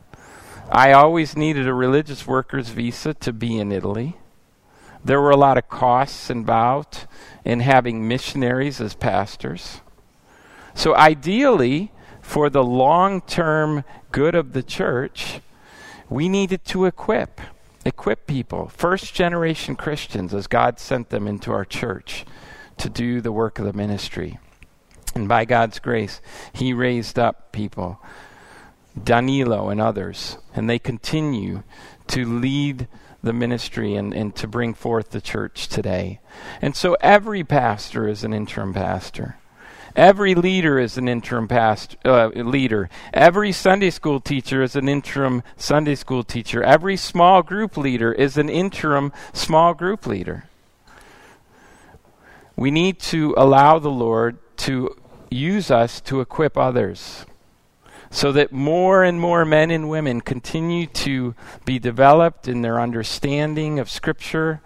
I 0.70 0.92
always 0.92 1.38
needed 1.38 1.68
a 1.68 1.74
religious 1.74 2.28
worker's 2.28 2.70
visa 2.70 3.14
to 3.14 3.32
be 3.32 3.58
in 3.58 3.72
Italy. 3.72 4.18
There 5.04 5.22
were 5.22 5.32
a 5.32 5.38
lot 5.38 5.58
of 5.58 5.70
costs 5.70 6.30
involved 6.30 7.08
in 7.46 7.62
having 7.62 8.08
missionaries 8.08 8.82
as 8.82 8.94
pastors. 8.94 9.80
So, 10.76 10.94
ideally, 10.96 11.92
for 12.28 12.50
the 12.50 12.64
long 12.64 13.22
term 13.22 13.86
good 14.12 14.36
of 14.36 14.52
the 14.52 14.62
church, 14.62 15.40
we 16.10 16.28
needed 16.28 16.66
to 16.66 16.84
equip, 16.84 17.40
equip 17.86 18.28
people, 18.28 18.68
first 18.68 19.14
generation 19.14 19.78
Christians, 19.78 20.34
as 20.34 20.46
God 20.46 20.78
sent 20.78 21.10
them 21.10 21.26
into 21.26 21.54
our 21.54 21.64
church 21.64 22.26
to 22.80 22.90
do 22.90 23.22
the 23.22 23.32
work 23.32 23.60
of 23.60 23.66
the 23.66 23.72
ministry. 23.72 24.40
And 25.16 25.30
by 25.30 25.46
God's 25.46 25.80
grace, 25.80 26.20
He 26.52 26.74
raised 26.74 27.18
up 27.18 27.54
people, 27.54 27.98
Danilo 29.02 29.70
and 29.70 29.80
others, 29.80 30.38
and 30.54 30.70
they 30.70 30.80
continue 30.80 31.64
to 32.08 32.26
lead 32.26 32.90
the 33.24 33.32
ministry 33.32 33.96
and, 33.96 34.14
and 34.14 34.36
to 34.36 34.50
bring 34.50 34.74
forth 34.74 35.12
the 35.12 35.22
church 35.22 35.70
today. 35.70 36.20
And 36.62 36.76
so 36.76 36.98
every 37.00 37.46
pastor 37.46 38.06
is 38.06 38.26
an 38.26 38.34
interim 38.34 38.74
pastor. 38.74 39.38
Every 39.98 40.36
leader 40.36 40.78
is 40.78 41.00
an 41.00 41.08
interim 41.08 41.48
past, 41.48 41.98
uh, 42.06 42.28
leader. 42.28 42.88
Every 43.16 43.52
Sunday 43.52 43.90
school 43.90 44.20
teacher 44.20 44.62
is 44.62 44.76
an 44.76 44.88
interim 44.88 45.42
Sunday 45.56 45.96
school 45.96 46.24
teacher. 46.24 46.62
Every 46.62 46.96
small 46.96 47.42
group 47.42 47.76
leader 47.78 48.14
is 48.14 48.38
an 48.38 48.48
interim 48.48 49.12
small 49.34 49.74
group 49.74 50.06
leader. 50.06 50.44
We 52.56 52.70
need 52.70 53.00
to 53.00 53.34
allow 53.36 53.80
the 53.80 53.90
Lord 53.90 54.38
to 54.58 54.96
use 55.32 55.72
us 55.72 56.00
to 56.02 56.22
equip 56.22 56.60
others 56.60 57.26
so 58.12 58.32
that 58.34 58.52
more 58.52 59.04
and 59.04 59.20
more 59.20 59.46
men 59.46 59.72
and 59.72 59.90
women 59.90 60.22
continue 60.22 60.86
to 60.86 61.34
be 61.66 61.80
developed 61.80 62.48
in 62.48 62.62
their 62.62 62.80
understanding 62.80 63.80
of 63.80 63.90
Scripture, 63.90 64.62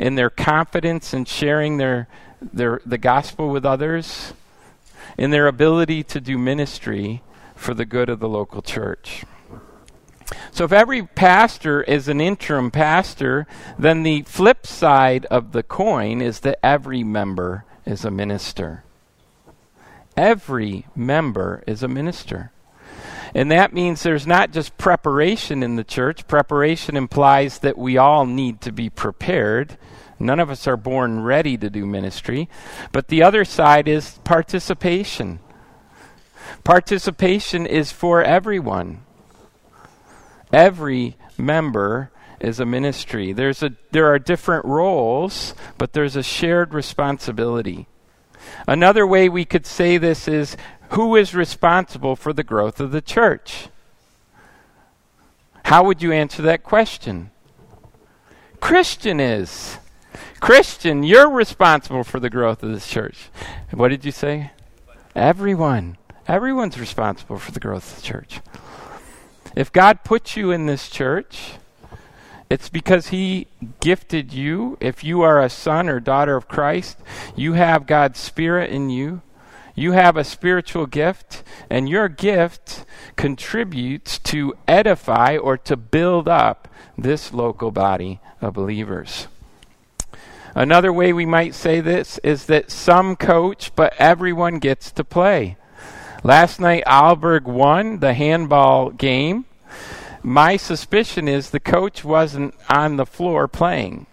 in 0.00 0.16
their 0.16 0.28
confidence 0.28 1.14
in 1.14 1.24
sharing 1.24 1.76
their, 1.76 2.08
their, 2.40 2.80
the 2.84 2.98
gospel 2.98 3.48
with 3.48 3.64
others, 3.64 4.32
in 5.18 5.30
their 5.30 5.46
ability 5.46 6.02
to 6.04 6.20
do 6.20 6.38
ministry 6.38 7.22
for 7.54 7.74
the 7.74 7.84
good 7.84 8.08
of 8.08 8.20
the 8.20 8.28
local 8.28 8.62
church. 8.62 9.24
So, 10.50 10.64
if 10.64 10.72
every 10.72 11.02
pastor 11.02 11.82
is 11.82 12.08
an 12.08 12.20
interim 12.20 12.70
pastor, 12.70 13.46
then 13.78 14.02
the 14.02 14.22
flip 14.22 14.66
side 14.66 15.26
of 15.26 15.52
the 15.52 15.62
coin 15.62 16.20
is 16.20 16.40
that 16.40 16.58
every 16.62 17.02
member 17.02 17.64
is 17.84 18.04
a 18.04 18.10
minister. 18.10 18.84
Every 20.16 20.86
member 20.94 21.62
is 21.66 21.82
a 21.82 21.88
minister. 21.88 22.52
And 23.34 23.50
that 23.50 23.72
means 23.72 24.02
there's 24.02 24.26
not 24.26 24.52
just 24.52 24.76
preparation 24.76 25.62
in 25.62 25.76
the 25.76 25.84
church. 25.84 26.26
Preparation 26.26 26.96
implies 26.96 27.60
that 27.60 27.78
we 27.78 27.96
all 27.96 28.26
need 28.26 28.60
to 28.62 28.72
be 28.72 28.90
prepared. 28.90 29.78
None 30.22 30.38
of 30.38 30.50
us 30.50 30.66
are 30.66 30.76
born 30.76 31.22
ready 31.22 31.56
to 31.58 31.68
do 31.68 31.84
ministry. 31.84 32.48
But 32.92 33.08
the 33.08 33.22
other 33.22 33.44
side 33.44 33.88
is 33.88 34.18
participation. 34.24 35.40
Participation 36.64 37.66
is 37.66 37.90
for 37.90 38.22
everyone. 38.22 39.02
Every 40.52 41.16
member 41.36 42.10
is 42.38 42.60
a 42.60 42.66
ministry. 42.66 43.32
There's 43.32 43.62
a, 43.62 43.70
there 43.90 44.12
are 44.12 44.18
different 44.18 44.64
roles, 44.64 45.54
but 45.76 45.92
there's 45.92 46.16
a 46.16 46.22
shared 46.22 46.72
responsibility. 46.72 47.88
Another 48.66 49.06
way 49.06 49.28
we 49.28 49.44
could 49.44 49.66
say 49.66 49.98
this 49.98 50.28
is 50.28 50.56
who 50.90 51.16
is 51.16 51.34
responsible 51.34 52.14
for 52.16 52.32
the 52.32 52.44
growth 52.44 52.78
of 52.78 52.92
the 52.92 53.00
church? 53.00 53.68
How 55.64 55.84
would 55.84 56.02
you 56.02 56.12
answer 56.12 56.42
that 56.42 56.62
question? 56.62 57.30
Christian 58.60 59.18
is. 59.18 59.78
Christian, 60.42 61.04
you're 61.04 61.30
responsible 61.30 62.02
for 62.02 62.18
the 62.18 62.28
growth 62.28 62.64
of 62.64 62.72
this 62.72 62.88
church. 62.88 63.28
What 63.70 63.90
did 63.90 64.04
you 64.04 64.10
say? 64.10 64.50
Everyone. 65.14 65.96
Everyone's 66.26 66.80
responsible 66.80 67.38
for 67.38 67.52
the 67.52 67.60
growth 67.60 67.88
of 67.92 68.02
the 68.02 68.08
church. 68.08 68.40
If 69.54 69.70
God 69.70 70.02
put 70.02 70.34
you 70.34 70.50
in 70.50 70.66
this 70.66 70.90
church, 70.90 71.52
it's 72.50 72.68
because 72.68 73.10
He 73.10 73.46
gifted 73.78 74.32
you. 74.32 74.76
If 74.80 75.04
you 75.04 75.22
are 75.22 75.40
a 75.40 75.48
son 75.48 75.88
or 75.88 76.00
daughter 76.00 76.34
of 76.34 76.48
Christ, 76.48 76.98
you 77.36 77.52
have 77.52 77.86
God's 77.86 78.18
Spirit 78.18 78.72
in 78.72 78.90
you. 78.90 79.22
You 79.76 79.92
have 79.92 80.16
a 80.16 80.24
spiritual 80.24 80.86
gift, 80.86 81.44
and 81.70 81.88
your 81.88 82.08
gift 82.08 82.84
contributes 83.14 84.18
to 84.18 84.54
edify 84.66 85.36
or 85.36 85.56
to 85.58 85.76
build 85.76 86.26
up 86.26 86.66
this 86.98 87.32
local 87.32 87.70
body 87.70 88.18
of 88.40 88.54
believers. 88.54 89.28
Another 90.54 90.92
way 90.92 91.12
we 91.12 91.24
might 91.24 91.54
say 91.54 91.80
this 91.80 92.18
is 92.18 92.46
that 92.46 92.70
some 92.70 93.16
coach, 93.16 93.74
but 93.74 93.94
everyone 93.98 94.58
gets 94.58 94.90
to 94.92 95.04
play. 95.04 95.56
Last 96.22 96.60
night, 96.60 96.84
Aalborg 96.86 97.44
won 97.44 98.00
the 98.00 98.14
handball 98.14 98.90
game. 98.90 99.46
My 100.22 100.56
suspicion 100.56 101.26
is 101.26 101.50
the 101.50 101.58
coach 101.58 102.04
wasn't 102.04 102.54
on 102.68 102.96
the 102.96 103.06
floor 103.06 103.48
playing, 103.48 104.06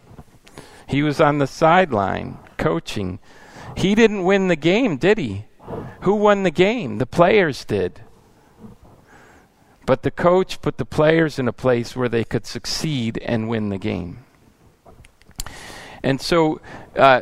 he 0.88 1.04
was 1.04 1.22
on 1.22 1.38
the 1.38 1.48
sideline 1.48 2.40
coaching. 2.58 3.20
He 3.78 3.94
didn't 3.94 4.24
win 4.24 4.48
the 4.48 4.56
game, 4.56 4.98
did 4.98 5.20
he? 5.20 5.46
Who 6.02 6.16
won 6.16 6.44
the 6.44 6.52
game? 6.52 6.98
The 6.98 7.06
players 7.06 7.64
did. 7.64 8.02
But 9.86 10.02
the 10.02 10.12
coach 10.12 10.62
put 10.62 10.78
the 10.78 10.86
players 10.86 11.38
in 11.38 11.48
a 11.48 11.54
place 11.54 11.96
where 11.96 12.10
they 12.10 12.24
could 12.24 12.46
succeed 12.48 13.20
and 13.20 13.48
win 13.48 13.70
the 13.70 13.78
game. 13.78 14.26
And 16.04 16.20
so 16.20 16.62
uh, 16.96 17.22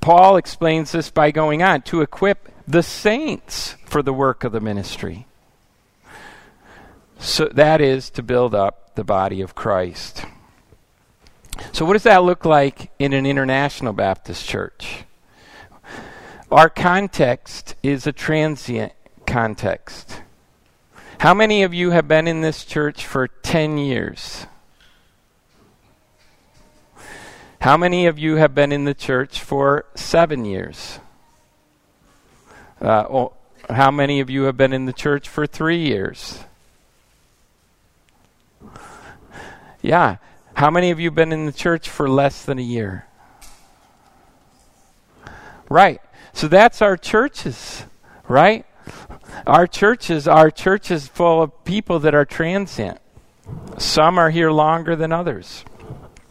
Paul 0.00 0.36
explains 0.36 0.92
this 0.92 1.10
by 1.10 1.30
going 1.30 1.62
on 1.62 1.82
to 1.82 2.02
equip 2.02 2.48
the 2.66 2.82
saints 2.82 3.76
for 3.84 4.02
the 4.02 4.12
work 4.12 4.44
of 4.44 4.52
the 4.52 4.60
ministry. 4.60 5.26
So 7.18 7.46
that 7.46 7.80
is 7.80 8.10
to 8.10 8.22
build 8.22 8.54
up 8.54 8.94
the 8.94 9.04
body 9.04 9.40
of 9.40 9.54
Christ. 9.54 10.24
So, 11.72 11.84
what 11.84 11.94
does 11.94 12.04
that 12.04 12.22
look 12.22 12.44
like 12.44 12.92
in 12.98 13.12
an 13.12 13.26
international 13.26 13.92
Baptist 13.92 14.46
church? 14.46 15.04
Our 16.50 16.70
context 16.70 17.74
is 17.82 18.06
a 18.06 18.12
transient 18.12 18.92
context. 19.26 20.22
How 21.18 21.34
many 21.34 21.64
of 21.64 21.74
you 21.74 21.90
have 21.90 22.06
been 22.06 22.28
in 22.28 22.40
this 22.40 22.64
church 22.64 23.04
for 23.04 23.26
10 23.26 23.76
years? 23.76 24.46
How 27.60 27.76
many 27.76 28.06
of 28.06 28.18
you 28.18 28.36
have 28.36 28.54
been 28.54 28.70
in 28.70 28.84
the 28.84 28.94
church 28.94 29.42
for 29.42 29.84
seven 29.96 30.44
years? 30.44 31.00
Uh, 32.80 33.04
oh, 33.10 33.32
how 33.68 33.90
many 33.90 34.20
of 34.20 34.30
you 34.30 34.42
have 34.44 34.56
been 34.56 34.72
in 34.72 34.86
the 34.86 34.92
church 34.92 35.28
for 35.28 35.46
three 35.46 35.84
years? 35.84 36.44
Yeah. 39.82 40.16
How 40.54 40.70
many 40.70 40.90
of 40.90 41.00
you 41.00 41.08
have 41.08 41.16
been 41.16 41.32
in 41.32 41.46
the 41.46 41.52
church 41.52 41.88
for 41.88 42.08
less 42.08 42.44
than 42.44 42.58
a 42.58 42.62
year? 42.62 43.06
Right. 45.68 46.00
So 46.32 46.46
that's 46.46 46.80
our 46.80 46.96
churches, 46.96 47.84
right? 48.28 48.64
Our 49.46 49.66
churches 49.66 50.28
are 50.28 50.50
churches 50.50 51.08
full 51.08 51.42
of 51.42 51.64
people 51.64 51.98
that 52.00 52.14
are 52.14 52.24
transient. 52.24 53.00
Some 53.78 54.18
are 54.18 54.30
here 54.30 54.50
longer 54.50 54.94
than 54.94 55.12
others. 55.12 55.64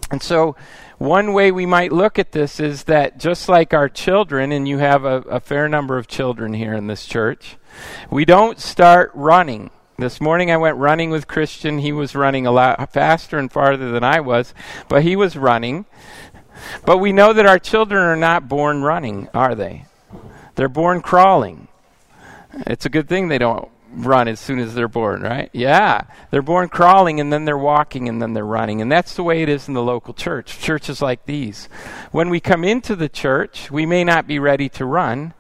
And 0.10 0.22
so, 0.22 0.56
one 0.98 1.34
way 1.34 1.52
we 1.52 1.66
might 1.66 1.92
look 1.92 2.18
at 2.18 2.32
this 2.32 2.60
is 2.60 2.86
that 2.86 3.18
just 3.18 3.50
like 3.50 3.74
our 3.74 3.90
children, 3.90 4.52
and 4.52 4.68
you 4.68 4.78
have 4.78 5.04
a, 5.04 5.18
a 5.24 5.40
fair 5.40 5.68
number 5.68 5.98
of 5.98 6.08
children 6.08 6.54
here 6.54 6.74
in 6.74 6.88
this 6.88 7.06
church, 7.06 7.58
we 8.10 8.26
don't 8.26 8.60
start 8.60 9.12
running 9.14 9.70
this 10.00 10.22
morning 10.22 10.52
I 10.52 10.58
went 10.58 10.78
running 10.78 11.10
with 11.10 11.28
Christian. 11.28 11.80
He 11.80 11.92
was 11.92 12.14
running 12.16 12.46
a 12.46 12.52
lot 12.52 12.94
faster 12.94 13.40
and 13.40 13.52
farther 13.52 13.92
than 13.92 14.04
I 14.04 14.20
was, 14.20 14.54
but 14.88 15.02
he 15.02 15.16
was 15.16 15.36
running. 15.36 15.86
But 16.86 17.00
we 17.00 17.12
know 17.12 17.34
that 17.34 17.48
our 17.48 17.58
children 17.58 18.04
are 18.04 18.16
not 18.16 18.48
born 18.48 18.84
running, 18.84 19.28
are 19.34 19.56
they? 19.56 19.86
They're 20.54 20.70
born 20.70 21.02
crawling. 21.02 21.68
It's 22.54 22.86
a 22.86 22.90
good 22.90 23.10
thing 23.10 23.28
they 23.28 23.40
don't 23.40 23.72
run 23.92 24.28
as 24.28 24.40
soon 24.40 24.60
as 24.60 24.74
they're 24.74 24.88
born, 24.88 25.22
right? 25.22 25.50
Yeah. 25.54 26.02
They're 26.32 26.42
born 26.42 26.70
crawling 26.70 27.20
and 27.20 27.32
then 27.32 27.46
they're 27.46 27.58
walking 27.58 28.08
and 28.10 28.22
then 28.22 28.34
they're 28.34 28.46
running. 28.46 28.82
And 28.82 28.92
that's 28.92 29.16
the 29.16 29.24
way 29.24 29.42
it 29.42 29.50
is 29.50 29.68
in 29.68 29.74
the 29.74 29.84
local 29.84 30.14
church. 30.14 30.60
Churches 30.60 31.02
like 31.02 31.26
these. 31.26 31.70
When 32.12 32.30
we 32.30 32.40
come 32.40 32.64
into 32.64 32.96
the 32.96 33.10
church, 33.10 33.72
we 33.72 33.86
may 33.86 34.04
not 34.04 34.28
be 34.28 34.40
ready 34.40 34.70
to 34.70 34.86
run, 34.86 35.34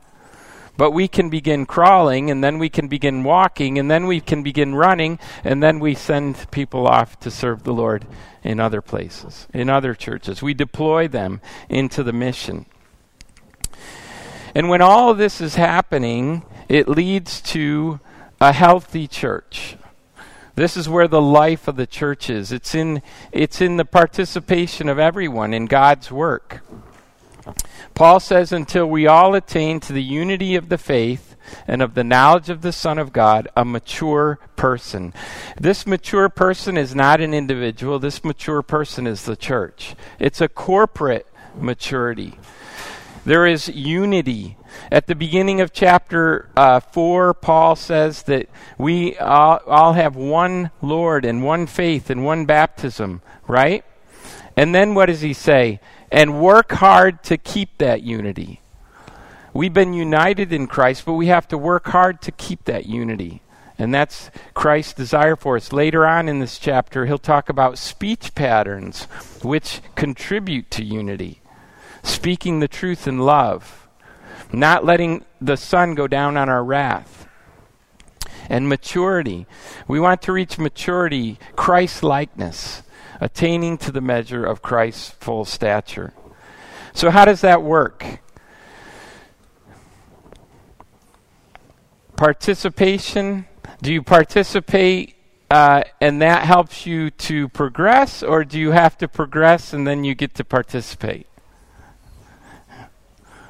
but 0.77 0.91
we 0.91 1.07
can 1.07 1.29
begin 1.29 1.65
crawling, 1.65 2.29
and 2.29 2.43
then 2.43 2.59
we 2.59 2.69
can 2.69 2.87
begin 2.87 3.23
walking, 3.23 3.79
and 3.79 3.89
then 3.89 4.05
we 4.05 4.19
can 4.21 4.43
begin 4.43 4.75
running, 4.75 5.17
and 5.43 5.61
then 5.61 5.79
we 5.79 5.95
send 5.95 6.49
people 6.51 6.87
off 6.87 7.19
to 7.21 7.31
serve 7.31 7.63
the 7.63 7.73
Lord 7.73 8.05
in 8.43 8.59
other 8.59 8.81
places, 8.81 9.47
in 9.53 9.71
other 9.71 9.95
churches. 9.95 10.43
We 10.43 10.53
deploy 10.53 11.07
them 11.07 11.41
into 11.67 12.03
the 12.03 12.13
mission. 12.13 12.67
And 14.53 14.69
when 14.69 14.81
all 14.81 15.15
this 15.15 15.41
is 15.41 15.55
happening, 15.55 16.43
it 16.69 16.87
leads 16.87 17.41
to 17.41 17.99
a 18.39 18.53
healthy 18.53 19.07
church. 19.07 19.77
This 20.55 20.75
is 20.75 20.89
where 20.89 21.07
the 21.07 21.21
life 21.21 21.67
of 21.67 21.75
the 21.75 21.85
church 21.85 22.29
is. 22.29 22.51
It's 22.51 22.73
in, 22.73 23.01
it's 23.31 23.61
in 23.61 23.77
the 23.77 23.85
participation 23.85 24.89
of 24.89 24.97
everyone 24.97 25.53
in 25.53 25.65
God's 25.65 26.11
work. 26.11 26.61
Paul 27.93 28.19
says, 28.19 28.51
until 28.51 28.87
we 28.87 29.07
all 29.07 29.35
attain 29.35 29.79
to 29.81 29.93
the 29.93 30.03
unity 30.03 30.55
of 30.55 30.69
the 30.69 30.77
faith 30.77 31.35
and 31.67 31.81
of 31.81 31.93
the 31.93 32.03
knowledge 32.03 32.49
of 32.49 32.61
the 32.61 32.71
Son 32.71 32.97
of 32.97 33.13
God, 33.13 33.47
a 33.55 33.63
mature 33.63 34.39
person. 34.55 35.13
This 35.59 35.87
mature 35.87 36.29
person 36.29 36.77
is 36.77 36.93
not 36.93 37.21
an 37.21 37.33
individual, 37.33 37.99
this 37.99 38.23
mature 38.23 38.61
person 38.61 39.07
is 39.07 39.23
the 39.23 39.35
church. 39.35 39.95
It's 40.19 40.41
a 40.41 40.49
corporate 40.49 41.27
maturity. 41.55 42.37
There 43.25 43.45
is 43.45 43.67
unity. 43.69 44.56
At 44.91 45.07
the 45.07 45.15
beginning 45.15 45.61
of 45.61 45.73
chapter 45.73 46.49
uh, 46.55 46.79
4, 46.79 47.33
Paul 47.33 47.75
says 47.75 48.23
that 48.23 48.49
we 48.77 49.17
all, 49.17 49.59
all 49.65 49.93
have 49.93 50.15
one 50.15 50.71
Lord 50.81 51.25
and 51.25 51.43
one 51.43 51.67
faith 51.67 52.09
and 52.09 52.23
one 52.23 52.45
baptism, 52.45 53.21
right? 53.47 53.83
And 54.55 54.73
then 54.73 54.95
what 54.95 55.07
does 55.07 55.21
he 55.21 55.33
say? 55.33 55.79
and 56.11 56.41
work 56.41 56.71
hard 56.73 57.23
to 57.23 57.37
keep 57.37 57.77
that 57.77 58.01
unity. 58.01 58.61
We've 59.53 59.73
been 59.73 59.93
united 59.93 60.53
in 60.53 60.67
Christ, 60.67 61.05
but 61.05 61.13
we 61.13 61.27
have 61.27 61.47
to 61.49 61.57
work 61.57 61.87
hard 61.87 62.21
to 62.23 62.31
keep 62.31 62.65
that 62.65 62.85
unity. 62.85 63.41
And 63.79 63.93
that's 63.93 64.31
Christ's 64.53 64.93
desire 64.93 65.35
for 65.35 65.55
us. 65.55 65.71
Later 65.71 66.05
on 66.05 66.27
in 66.27 66.39
this 66.39 66.57
chapter, 66.57 67.05
he'll 67.05 67.17
talk 67.17 67.49
about 67.49 67.77
speech 67.77 68.33
patterns 68.33 69.03
which 69.43 69.81
contribute 69.95 70.71
to 70.71 70.83
unity. 70.83 71.41
Speaking 72.03 72.59
the 72.59 72.67
truth 72.67 73.07
in 73.07 73.19
love, 73.19 73.86
not 74.51 74.85
letting 74.85 75.25
the 75.41 75.57
sun 75.57 75.95
go 75.95 76.07
down 76.07 76.37
on 76.37 76.49
our 76.49 76.63
wrath. 76.63 77.27
And 78.49 78.69
maturity. 78.69 79.45
We 79.87 79.99
want 79.99 80.21
to 80.23 80.31
reach 80.31 80.57
maturity, 80.57 81.37
Christ 81.55 82.01
likeness 82.01 82.81
attaining 83.19 83.77
to 83.79 83.91
the 83.91 83.99
measure 83.99 84.45
of 84.45 84.61
Christ's 84.61 85.09
full 85.09 85.43
stature. 85.43 86.13
So, 86.93 87.09
how 87.09 87.25
does 87.25 87.41
that 87.41 87.61
work? 87.61 88.21
Participation. 92.15 93.47
Do 93.81 93.91
you 93.91 94.01
participate 94.01 95.17
uh, 95.49 95.83
and 96.01 96.21
that 96.21 96.43
helps 96.43 96.85
you 96.85 97.09
to 97.09 97.47
progress, 97.49 98.21
or 98.21 98.43
do 98.43 98.59
you 98.59 98.71
have 98.71 98.97
to 98.97 99.07
progress 99.07 99.71
and 99.71 99.87
then 99.87 100.03
you 100.03 100.13
get 100.13 100.35
to 100.35 100.43
participate? 100.43 101.27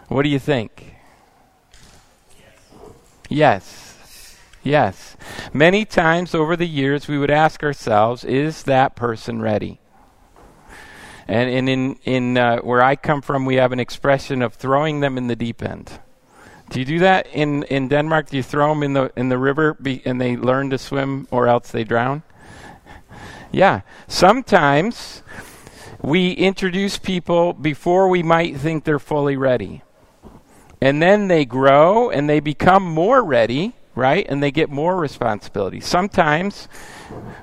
What 0.08 0.24
do 0.24 0.30
you 0.30 0.39
think? 0.39 0.96
Yes. 3.30 4.38
Yes. 4.63 5.17
Many 5.54 5.86
times 5.86 6.34
over 6.34 6.56
the 6.56 6.67
years, 6.67 7.08
we 7.08 7.17
would 7.17 7.32
ask 7.32 7.63
ourselves, 7.63 8.24
is 8.24 8.63
that 8.63 8.96
person 8.96 9.41
ready? 9.41 9.80
And, 11.28 11.50
and 11.50 11.70
in, 11.70 11.96
in 12.06 12.38
uh, 12.38 12.60
where 12.60 12.82
I 12.82 12.96
come 12.96 13.22
from, 13.22 13.46
we 13.46 13.56
have 13.56 13.74
an 13.74 13.80
expression 13.80 14.41
of 14.41 14.54
throwing 14.54 15.02
them 15.02 15.17
in 15.17 15.28
the 15.28 15.36
deep 15.36 15.62
end. 15.62 16.00
Do 16.70 16.80
you 16.80 16.86
do 16.86 17.00
that 17.00 17.28
in, 17.28 17.63
in 17.63 17.88
Denmark? 17.88 18.30
Do 18.30 18.38
you 18.38 18.43
throw 18.43 18.70
them 18.70 18.84
in 18.84 18.93
the, 18.93 19.12
in 19.15 19.30
the 19.30 19.38
river 19.38 19.74
be, 19.74 20.02
and 20.06 20.20
they 20.20 20.36
learn 20.38 20.70
to 20.70 20.78
swim 20.78 21.28
or 21.32 21.48
else 21.48 21.72
they 21.72 21.84
drown? 21.84 22.24
Yeah. 23.52 23.82
Sometimes 24.08 25.22
we 26.02 26.32
introduce 26.32 26.98
people 26.98 27.54
before 27.54 28.08
we 28.08 28.24
might 28.24 28.58
think 28.58 28.84
they're 28.84 29.00
fully 29.00 29.36
ready. 29.36 29.82
And 30.79 31.01
then 31.01 31.27
they 31.27 31.45
grow 31.45 32.09
and 32.09 32.29
they 32.29 32.39
become 32.39 32.83
more 32.83 33.23
ready 33.23 33.73
right? 33.97 34.27
And 34.29 34.43
they 34.43 34.51
get 34.51 34.69
more 34.69 34.95
responsibility. 34.95 35.79
Sometimes 35.79 36.69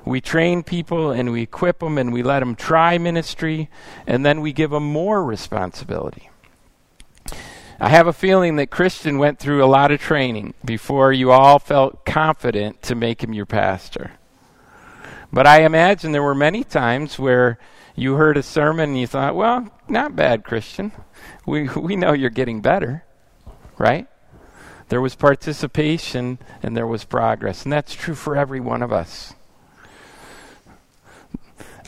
we 0.05 0.21
train 0.21 0.63
people 0.63 1.11
and 1.11 1.33
we 1.33 1.41
equip 1.41 1.79
them 1.79 1.97
and 1.97 2.13
we 2.13 2.23
let 2.23 2.39
them 2.39 2.55
try 2.55 2.97
ministry, 2.97 3.69
and 4.07 4.25
then 4.25 4.39
we 4.39 4.53
give 4.53 4.71
them 4.71 4.85
more 4.85 5.23
responsibility. 5.23 6.29
I 7.77 7.89
have 7.89 8.07
a 8.07 8.13
feeling 8.13 8.55
that 8.55 8.71
Christian 8.71 9.17
went 9.17 9.37
through 9.37 9.63
a 9.63 9.67
lot 9.67 9.91
of 9.91 9.99
training 9.99 10.53
before 10.63 11.11
you 11.11 11.31
all 11.31 11.59
felt 11.59 12.05
confident 12.05 12.81
to 12.83 12.95
make 12.95 13.21
him 13.21 13.33
your 13.33 13.45
pastor. 13.45 14.11
But 15.33 15.45
I 15.45 15.63
imagine 15.63 16.13
there 16.13 16.23
were 16.23 16.33
many 16.33 16.63
times 16.63 17.19
where 17.19 17.59
you 17.97 18.13
heard 18.13 18.37
a 18.37 18.43
sermon 18.43 18.91
and 18.91 18.99
you 18.99 19.07
thought, 19.07 19.35
well, 19.35 19.69
not 19.89 20.15
bad, 20.15 20.45
Christian. 20.45 20.93
We, 21.45 21.67
we 21.75 21.97
know 21.97 22.13
you're 22.13 22.29
getting 22.29 22.61
better, 22.61 23.03
right? 23.77 24.07
There 24.89 25.01
was 25.01 25.15
participation 25.15 26.37
and 26.61 26.77
there 26.77 26.87
was 26.87 27.05
progress. 27.05 27.63
And 27.63 27.73
that's 27.73 27.95
true 27.95 28.15
for 28.15 28.35
every 28.35 28.59
one 28.59 28.83
of 28.83 28.91
us. 28.91 29.33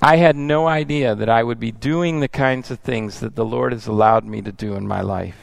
I 0.01 0.17
had 0.17 0.35
no 0.35 0.67
idea 0.67 1.15
that 1.15 1.29
I 1.29 1.43
would 1.43 1.59
be 1.59 1.71
doing 1.71 2.19
the 2.19 2.27
kinds 2.27 2.69
of 2.69 2.79
things 2.79 3.19
that 3.19 3.35
the 3.35 3.45
Lord 3.45 3.71
has 3.71 3.87
allowed 3.87 4.25
me 4.25 4.41
to 4.43 4.51
do 4.51 4.75
in 4.75 4.87
my 4.87 5.01
life. 5.01 5.37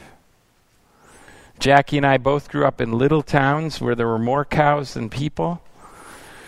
Jackie 1.59 1.97
and 1.97 2.05
I 2.05 2.17
both 2.17 2.49
grew 2.49 2.65
up 2.65 2.79
in 2.79 2.97
little 2.97 3.21
towns 3.21 3.81
where 3.81 3.95
there 3.95 4.07
were 4.07 4.19
more 4.19 4.45
cows 4.45 4.93
than 4.93 5.09
people. 5.09 5.61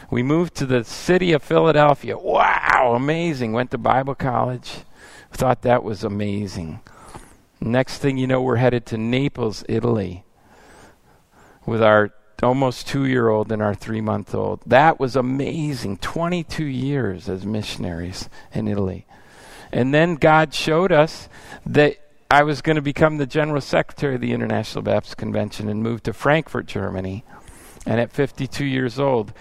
We 0.10 0.24
moved 0.24 0.56
to 0.56 0.66
the 0.66 0.84
city 0.84 1.34
of 1.34 1.44
Philadelphia. 1.44 2.18
Wow, 2.18 2.94
amazing. 2.96 3.52
Went 3.52 3.72
to 3.72 3.78
Bible 3.78 4.16
college. 4.16 4.80
Thought 5.32 5.64
that 5.64 5.84
was 5.84 6.04
amazing. 6.04 6.80
Next 7.60 7.98
thing 7.98 8.18
you 8.18 8.28
know, 8.28 8.42
we're 8.42 8.58
headed 8.58 8.86
to 8.88 8.98
Naples, 8.98 9.64
Italy 9.68 10.24
with 11.68 11.84
our 11.84 12.12
almost 12.42 12.88
two 12.88 13.06
year 13.06 13.30
old 13.30 13.52
and 13.52 13.62
our 13.62 13.76
three 13.76 14.02
month 14.02 14.34
old. 14.34 14.62
That 14.66 15.00
was 15.00 15.16
amazing. 15.16 15.98
22 15.98 16.64
years 16.64 17.30
as 17.30 17.46
missionaries 17.46 18.30
in 18.54 18.68
Italy. 18.68 19.06
And 19.72 19.94
then 19.94 20.16
God 20.16 20.54
showed 20.54 20.92
us 20.92 21.30
that 21.66 21.98
I 22.32 22.44
was 22.44 22.62
going 22.62 22.78
to 22.78 22.82
become 22.82 23.18
the 23.18 23.26
general 23.26 23.62
secretary 23.62 24.16
of 24.16 24.22
the 24.22 24.34
International 24.34 24.82
Baptist 24.82 25.18
Convention 25.18 25.70
and 25.70 25.84
move 25.84 26.04
to 26.04 26.14
Frankfurt, 26.14 26.66
Germany. 26.66 27.24
And 27.86 28.00
at 28.02 28.12
52 28.12 28.66
years 28.66 29.00
old, 29.00 29.34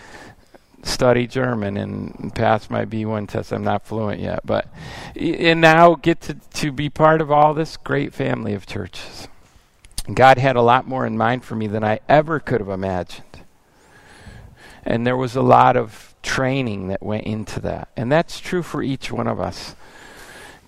study 0.83 1.27
German 1.27 1.77
and 1.77 2.35
pass 2.35 2.71
my 2.71 2.85
B1 2.85 3.29
test. 3.29 3.53
I'm 3.53 3.65
not 3.65 3.87
fluent 3.87 4.21
yet, 4.21 4.41
but 4.45 4.69
and 5.15 5.61
now 5.61 5.95
get 5.95 6.21
to, 6.23 6.35
to 6.35 6.73
be 6.73 6.89
part 6.89 7.21
of 7.21 7.31
all 7.31 7.55
this 7.55 7.77
great 7.77 8.15
family 8.15 8.55
of 8.55 8.67
churches. 8.67 9.29
God 10.13 10.39
had 10.39 10.57
a 10.57 10.63
lot 10.63 10.87
more 10.87 11.05
in 11.05 11.17
mind 11.17 11.45
for 11.45 11.57
me 11.57 11.67
than 11.67 11.83
I 11.83 12.01
ever 12.09 12.39
could 12.39 12.61
have 12.61 12.69
imagined. 12.69 13.25
And 14.85 15.05
there 15.05 15.17
was 15.17 15.35
a 15.35 15.43
lot 15.43 15.77
of 15.77 16.15
training 16.23 16.89
that 16.89 17.03
went 17.03 17.25
into 17.25 17.59
that. 17.61 17.89
And 17.97 18.11
that's 18.11 18.39
true 18.39 18.63
for 18.63 18.83
each 18.83 19.11
one 19.11 19.27
of 19.27 19.41
us. 19.41 19.75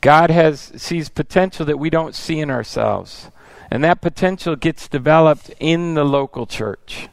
God 0.00 0.30
has 0.30 0.72
sees 0.76 1.08
potential 1.08 1.66
that 1.66 1.78
we 1.78 1.90
don't 1.90 2.14
see 2.14 2.40
in 2.40 2.50
ourselves. 2.50 3.30
And 3.70 3.84
that 3.84 4.00
potential 4.00 4.56
gets 4.56 4.88
developed 4.88 5.50
in 5.60 5.94
the 5.94 6.04
local 6.04 6.46
church. 6.46 7.08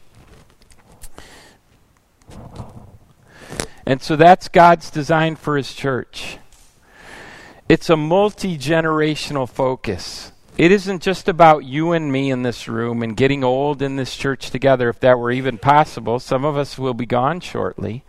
And 3.86 4.02
so 4.02 4.16
that's 4.16 4.48
God's 4.48 4.90
design 4.90 5.36
for 5.36 5.56
his 5.56 5.72
church. 5.72 6.38
It's 7.68 7.88
a 7.88 7.96
multi 7.96 8.58
generational 8.58 9.48
focus. 9.48 10.32
It 10.58 10.72
isn't 10.72 11.02
just 11.02 11.28
about 11.28 11.64
you 11.64 11.92
and 11.92 12.10
me 12.10 12.30
in 12.30 12.42
this 12.42 12.66
room 12.66 13.02
and 13.02 13.16
getting 13.16 13.44
old 13.44 13.82
in 13.82 13.96
this 13.96 14.16
church 14.16 14.50
together, 14.50 14.88
if 14.88 15.00
that 15.00 15.18
were 15.18 15.30
even 15.30 15.58
possible. 15.58 16.18
Some 16.18 16.44
of 16.44 16.56
us 16.56 16.78
will 16.78 16.94
be 16.94 17.06
gone 17.06 17.40
shortly. 17.40 18.04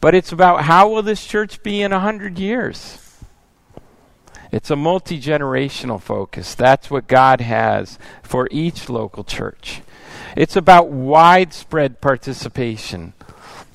But 0.00 0.14
it's 0.14 0.32
about 0.32 0.64
how 0.64 0.88
will 0.88 1.02
this 1.02 1.26
church 1.26 1.62
be 1.62 1.80
in 1.82 1.92
a 1.92 2.00
hundred 2.00 2.38
years? 2.38 2.98
It's 4.50 4.70
a 4.70 4.76
multi 4.76 5.20
generational 5.20 6.00
focus. 6.00 6.54
That's 6.54 6.90
what 6.90 7.06
God 7.06 7.40
has 7.40 7.98
for 8.22 8.48
each 8.50 8.88
local 8.88 9.24
church. 9.24 9.82
It's 10.36 10.56
about 10.56 10.88
widespread 10.88 12.00
participation. 12.00 13.12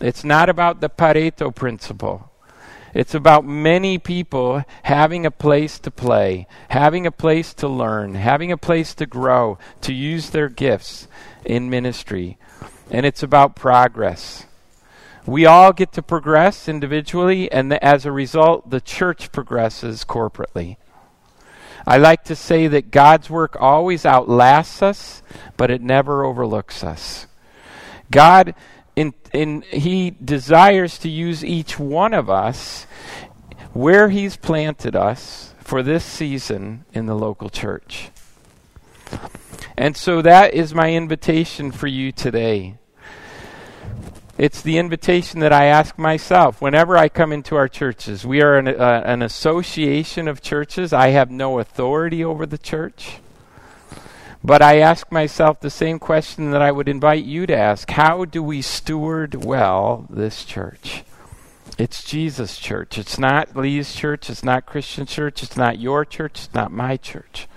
It's 0.04 0.26
not 0.26 0.50
about 0.50 0.82
the 0.82 0.90
Pareto 0.90 1.56
principle. 1.56 2.30
It's 2.94 3.16
about 3.16 3.46
many 3.46 3.98
people 3.98 4.66
having 4.84 5.26
a 5.26 5.32
place 5.32 5.80
to 5.80 5.90
play, 5.90 6.46
having 6.70 7.08
a 7.08 7.12
place 7.12 7.54
to 7.54 7.70
learn, 7.70 8.16
having 8.16 8.52
a 8.52 8.58
place 8.58 8.94
to 8.96 9.06
grow, 9.06 9.58
to 9.80 9.94
use 9.94 10.30
their 10.30 10.50
gifts 10.50 11.08
in 11.46 11.70
ministry. 11.70 12.38
And 12.92 13.06
it's 13.06 13.24
about 13.24 13.56
progress. 13.56 14.46
We 15.26 15.46
all 15.46 15.72
get 15.72 15.94
to 15.94 16.02
progress 16.02 16.68
individually, 16.68 17.50
and 17.50 17.72
the, 17.72 17.82
as 17.84 18.06
a 18.06 18.12
result, 18.12 18.72
the 18.72 18.82
church 18.82 19.32
progresses 19.32 20.04
corporately. 20.04 20.76
I 21.88 21.98
like 21.98 22.26
to 22.26 22.36
say 22.36 22.68
that 22.68 22.92
God's 22.92 23.30
work 23.30 23.56
always 23.58 24.06
outlasts 24.06 24.82
us, 24.82 25.24
but 25.56 25.72
it 25.72 25.82
never 25.82 26.26
overlooks 26.26 26.84
us. 26.84 27.26
God, 28.12 28.54
in, 28.96 29.14
in, 29.34 29.62
He 29.64 30.12
desires 30.12 30.98
to 31.00 31.10
use 31.10 31.44
each 31.44 31.80
one 31.80 32.14
of 32.14 32.30
us 32.30 32.86
where 33.74 34.10
He's 34.10 34.38
planted 34.38 34.96
us 34.96 35.54
for 35.60 35.82
this 35.82 36.04
season 36.04 36.86
in 36.94 37.06
the 37.06 37.16
local 37.16 37.50
church. 37.50 38.12
And 39.78 39.98
so 39.98 40.22
that 40.22 40.54
is 40.54 40.74
my 40.74 40.92
invitation 40.92 41.72
for 41.72 41.88
you 41.88 42.12
today. 42.12 42.78
It's 44.38 44.62
the 44.62 44.78
invitation 44.78 45.42
that 45.42 45.54
I 45.54 45.66
ask 45.66 45.98
myself 45.98 46.62
whenever 46.62 46.98
I 46.98 47.08
come 47.08 47.32
into 47.32 47.56
our 47.56 47.68
churches. 47.68 48.26
We 48.26 48.42
are 48.42 48.58
an, 48.58 48.68
uh, 48.68 49.04
an 49.06 49.22
association 49.22 50.28
of 50.28 50.42
churches. 50.42 50.92
I 50.92 51.10
have 51.10 51.30
no 51.30 51.60
authority 51.60 52.24
over 52.24 52.46
the 52.46 52.58
church. 52.58 53.20
But 54.46 54.62
I 54.62 54.80
ask 54.80 55.10
myself 55.10 55.62
the 55.62 55.70
same 55.70 56.00
question 56.00 56.52
that 56.52 56.62
I 56.62 56.72
would 56.72 56.90
invite 56.90 57.24
you 57.24 57.46
to 57.46 57.56
ask 57.56 57.90
How 57.90 58.26
do 58.26 58.44
we 58.44 58.62
steward 58.62 59.46
well 59.46 60.06
this 60.10 60.44
church? 60.44 61.04
It's 61.78 62.04
Jesus' 62.04 62.58
church. 62.58 62.98
It's 62.98 63.18
not 63.18 63.56
Lee's 63.56 63.96
church. 63.96 64.30
It's 64.30 64.44
not 64.44 64.66
Christian 64.66 65.06
church. 65.06 65.42
It's 65.44 65.56
not 65.56 65.80
your 65.80 66.04
church. 66.04 66.46
It's 66.46 66.54
not 66.54 66.72
my 66.72 66.98
church. 66.98 67.48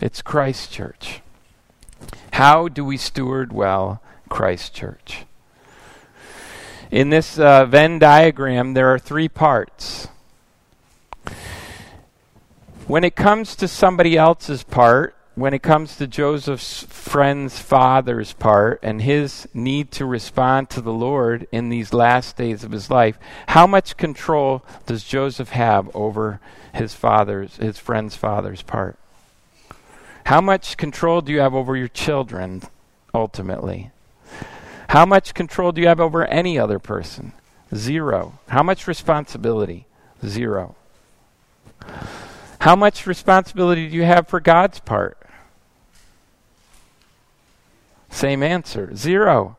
It's 0.00 0.22
Christ's 0.22 0.68
church. 0.68 1.20
How 2.32 2.68
do 2.68 2.84
we 2.84 2.96
steward 2.96 3.52
well 3.52 4.02
Christ's 4.28 4.70
church? 4.70 5.24
In 6.90 7.10
this 7.10 7.38
uh, 7.38 7.66
Venn 7.66 7.98
diagram, 7.98 8.74
there 8.74 8.92
are 8.92 8.98
three 8.98 9.28
parts. 9.28 10.08
When 12.86 13.04
it 13.04 13.16
comes 13.16 13.54
to 13.56 13.68
somebody 13.68 14.16
else's 14.16 14.62
part, 14.62 15.16
when 15.36 15.52
it 15.52 15.62
comes 15.62 15.96
to 15.96 16.06
Joseph's 16.06 16.84
friend's 16.84 17.58
father's 17.58 18.32
part 18.32 18.80
and 18.82 19.02
his 19.02 19.46
need 19.52 19.92
to 19.92 20.06
respond 20.06 20.70
to 20.70 20.80
the 20.80 20.92
Lord 20.92 21.46
in 21.52 21.68
these 21.68 21.92
last 21.92 22.38
days 22.38 22.64
of 22.64 22.72
his 22.72 22.90
life, 22.90 23.18
how 23.48 23.66
much 23.66 23.98
control 23.98 24.64
does 24.86 25.04
Joseph 25.04 25.50
have 25.50 25.94
over 25.94 26.40
his 26.74 26.94
father's 26.94 27.56
his 27.56 27.78
friend's 27.78 28.16
father's 28.16 28.62
part? 28.62 28.98
How 30.24 30.40
much 30.40 30.78
control 30.78 31.20
do 31.20 31.30
you 31.32 31.40
have 31.40 31.54
over 31.54 31.76
your 31.76 31.88
children 31.88 32.62
ultimately? 33.14 33.90
How 34.88 35.04
much 35.04 35.34
control 35.34 35.70
do 35.70 35.82
you 35.82 35.88
have 35.88 36.00
over 36.00 36.24
any 36.24 36.58
other 36.58 36.78
person? 36.78 37.32
Zero. 37.74 38.38
How 38.48 38.62
much 38.62 38.88
responsibility? 38.88 39.84
Zero. 40.24 40.76
How 42.60 42.74
much 42.74 43.06
responsibility 43.06 43.86
do 43.88 43.94
you 43.94 44.04
have 44.04 44.28
for 44.28 44.40
God's 44.40 44.80
part? 44.80 45.18
Same 48.16 48.42
answer. 48.42 48.96
Zero. 48.96 49.58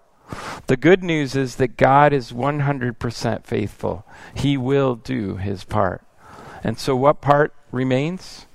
The 0.65 0.77
good 0.77 1.03
news 1.03 1.35
is 1.35 1.57
that 1.57 1.77
God 1.77 2.11
is 2.11 2.31
100% 2.31 3.43
faithful. 3.43 4.03
He 4.33 4.57
will 4.57 4.95
do 4.95 5.35
his 5.35 5.63
part. 5.63 6.01
And 6.63 6.79
so, 6.79 6.95
what 6.95 7.21
part 7.21 7.53
remains? 7.71 8.47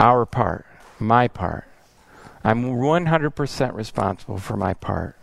Our 0.00 0.26
part, 0.26 0.66
my 0.98 1.28
part. 1.28 1.68
I'm 2.42 2.64
100% 2.64 3.74
responsible 3.74 4.38
for 4.38 4.56
my 4.56 4.74
part. 4.74 5.16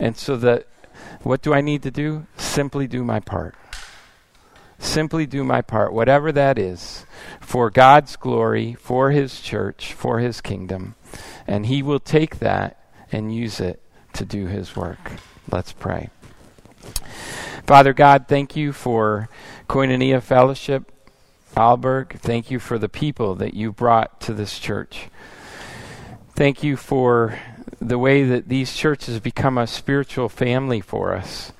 And 0.00 0.16
so 0.16 0.36
that 0.38 0.66
what 1.22 1.40
do 1.40 1.54
I 1.54 1.60
need 1.60 1.84
to 1.84 1.92
do? 1.92 2.26
Simply 2.36 2.88
do 2.88 3.04
my 3.04 3.20
part. 3.20 3.54
Simply 4.80 5.24
do 5.24 5.44
my 5.44 5.62
part, 5.62 5.92
whatever 5.92 6.32
that 6.32 6.58
is, 6.58 7.06
for 7.38 7.70
God's 7.70 8.16
glory, 8.16 8.74
for 8.74 9.12
His 9.12 9.40
church, 9.40 9.92
for 9.92 10.18
His 10.18 10.40
kingdom. 10.40 10.96
And 11.46 11.66
He 11.66 11.82
will 11.82 12.00
take 12.00 12.38
that 12.38 12.78
and 13.12 13.34
use 13.34 13.60
it 13.60 13.82
to 14.14 14.24
do 14.24 14.46
His 14.46 14.76
work. 14.76 15.12
Let's 15.50 15.72
pray. 15.72 16.10
Father 17.66 17.92
God, 17.92 18.26
thank 18.28 18.56
you 18.56 18.72
for 18.72 19.28
Koinonia 19.68 20.22
Fellowship, 20.22 20.90
Aalborg. 21.56 22.18
Thank 22.18 22.50
you 22.50 22.58
for 22.58 22.78
the 22.78 22.88
people 22.88 23.34
that 23.36 23.54
you 23.54 23.72
brought 23.72 24.20
to 24.22 24.34
this 24.34 24.58
church. 24.58 25.08
Thank 26.34 26.62
you 26.62 26.76
for 26.76 27.38
the 27.80 27.98
way 27.98 28.24
that 28.24 28.48
these 28.48 28.74
churches 28.74 29.20
become 29.20 29.58
a 29.58 29.66
spiritual 29.66 30.28
family 30.28 30.80
for 30.80 31.14
us. 31.14 31.52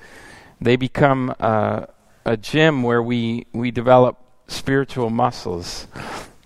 They 0.59 0.75
become 0.75 1.33
uh, 1.39 1.85
a 2.25 2.37
gym 2.37 2.83
where 2.83 3.01
we, 3.01 3.47
we 3.53 3.71
develop 3.71 4.17
spiritual 4.47 5.09
muscles. 5.09 5.87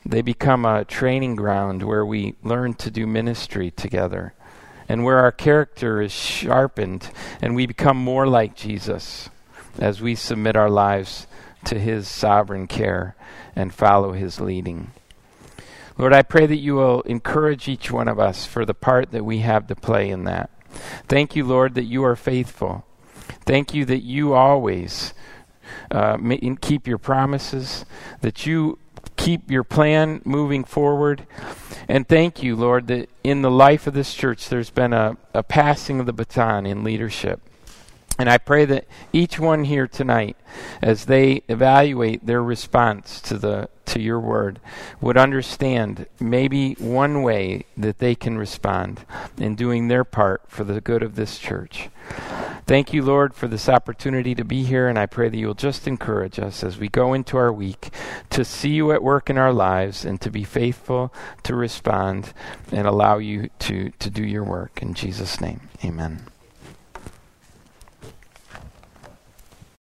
They 0.06 0.22
become 0.22 0.66
a 0.66 0.86
training 0.86 1.36
ground 1.36 1.82
where 1.82 2.06
we 2.06 2.36
learn 2.44 2.76
to 2.76 2.92
do 2.92 3.08
ministry 3.08 3.72
together 3.72 4.34
and 4.88 5.04
where 5.04 5.18
our 5.18 5.32
character 5.32 6.00
is 6.02 6.12
sharpened 6.12 7.10
and 7.42 7.56
we 7.56 7.66
become 7.66 7.98
more 7.98 8.28
like 8.28 8.56
Jesus 8.56 9.30
as 9.80 10.02
we 10.02 10.14
submit 10.14 10.56
our 10.56 10.70
lives 10.70 11.26
to 11.66 11.80
His 11.80 12.08
sovereign 12.08 12.68
care 12.68 13.16
and 13.56 13.74
follow 13.74 14.14
His 14.14 14.40
leading. 14.40 14.92
Lord, 15.98 16.14
I 16.14 16.22
pray 16.22 16.46
that 16.46 16.58
you 16.58 16.76
will 16.76 17.02
encourage 17.02 17.68
each 17.68 17.90
one 17.90 18.08
of 18.08 18.20
us 18.20 18.46
for 18.46 18.64
the 18.64 18.74
part 18.74 19.12
that 19.12 19.26
we 19.26 19.40
have 19.40 19.66
to 19.68 19.76
play 19.76 20.10
in 20.10 20.26
that. 20.26 20.50
Thank 21.08 21.36
you, 21.36 21.46
Lord, 21.46 21.74
that 21.76 21.86
you 21.86 22.04
are 22.04 22.16
faithful. 22.16 22.86
Thank 23.46 23.74
you 23.74 23.86
that 23.86 24.04
you 24.04 24.34
always 24.34 25.14
uh, 25.90 26.18
keep 26.62 26.86
your 26.86 26.98
promises, 26.98 27.86
that 28.22 28.46
you 28.46 28.78
keep 29.26 29.50
your 29.50 29.64
plan 29.64 30.22
moving 30.24 30.64
forward. 30.64 31.26
And 31.88 32.08
thank 32.08 32.44
you, 32.44 32.56
Lord, 32.56 32.86
that 32.88 33.10
in 33.24 33.42
the 33.42 33.50
life 33.50 33.88
of 33.88 33.96
this 33.96 34.14
church 34.14 34.50
there's 34.50 34.70
been 34.70 34.94
a, 34.94 35.18
a 35.34 35.42
passing 35.42 36.00
of 36.00 36.06
the 36.06 36.14
baton 36.14 36.68
in 36.68 36.84
leadership. 36.84 37.42
And 38.18 38.30
I 38.30 38.38
pray 38.38 38.66
that 38.66 38.86
each 39.12 39.40
one 39.40 39.66
here 39.66 39.88
tonight, 39.88 40.38
as 40.82 41.06
they 41.06 41.44
evaluate 41.50 42.26
their 42.26 42.42
response 42.42 43.20
to 43.22 43.38
the 43.38 43.70
to 43.86 44.02
your 44.02 44.20
word, 44.20 44.60
would 45.00 45.18
understand 45.18 46.08
maybe 46.20 46.74
one 46.76 47.22
way 47.22 47.66
that 47.78 48.00
they 48.00 48.16
can 48.16 48.38
respond 48.38 49.06
in 49.38 49.56
doing 49.56 49.88
their 49.88 50.04
part 50.04 50.42
for 50.48 50.64
the 50.64 50.82
good 50.82 51.04
of 51.04 51.16
this 51.16 51.38
church. 51.38 51.90
Thank 52.66 52.94
you, 52.94 53.04
Lord, 53.04 53.36
for 53.36 53.48
this 53.48 53.70
opportunity 53.70 54.34
to 54.34 54.44
be 54.44 54.64
here, 54.64 54.88
and 54.88 54.98
I 54.98 55.06
pray 55.06 55.30
that 55.30 55.38
you'll 55.38 55.54
just 55.54 55.88
encourage 55.88 56.40
us 56.40 56.64
as 56.64 56.80
we 56.80 56.88
go 56.88 57.14
into 57.14 57.38
our 57.38 57.54
week 57.54 57.92
to 58.32 58.44
see 58.44 58.70
you 58.70 58.92
at 58.92 59.04
work 59.04 59.30
in 59.30 59.38
our 59.38 59.54
lives 59.54 60.04
and 60.04 60.20
to 60.22 60.32
be 60.32 60.44
faithful 60.44 61.14
to 61.44 61.56
respond 61.56 62.34
and 62.72 62.88
allow 62.88 63.20
you 63.20 63.50
to, 63.60 63.92
to 63.92 64.10
do 64.10 64.26
your 64.26 64.44
work. 64.44 64.82
In 64.82 64.96
Jesus' 64.96 65.40
name, 65.40 65.70
amen. 65.84 66.26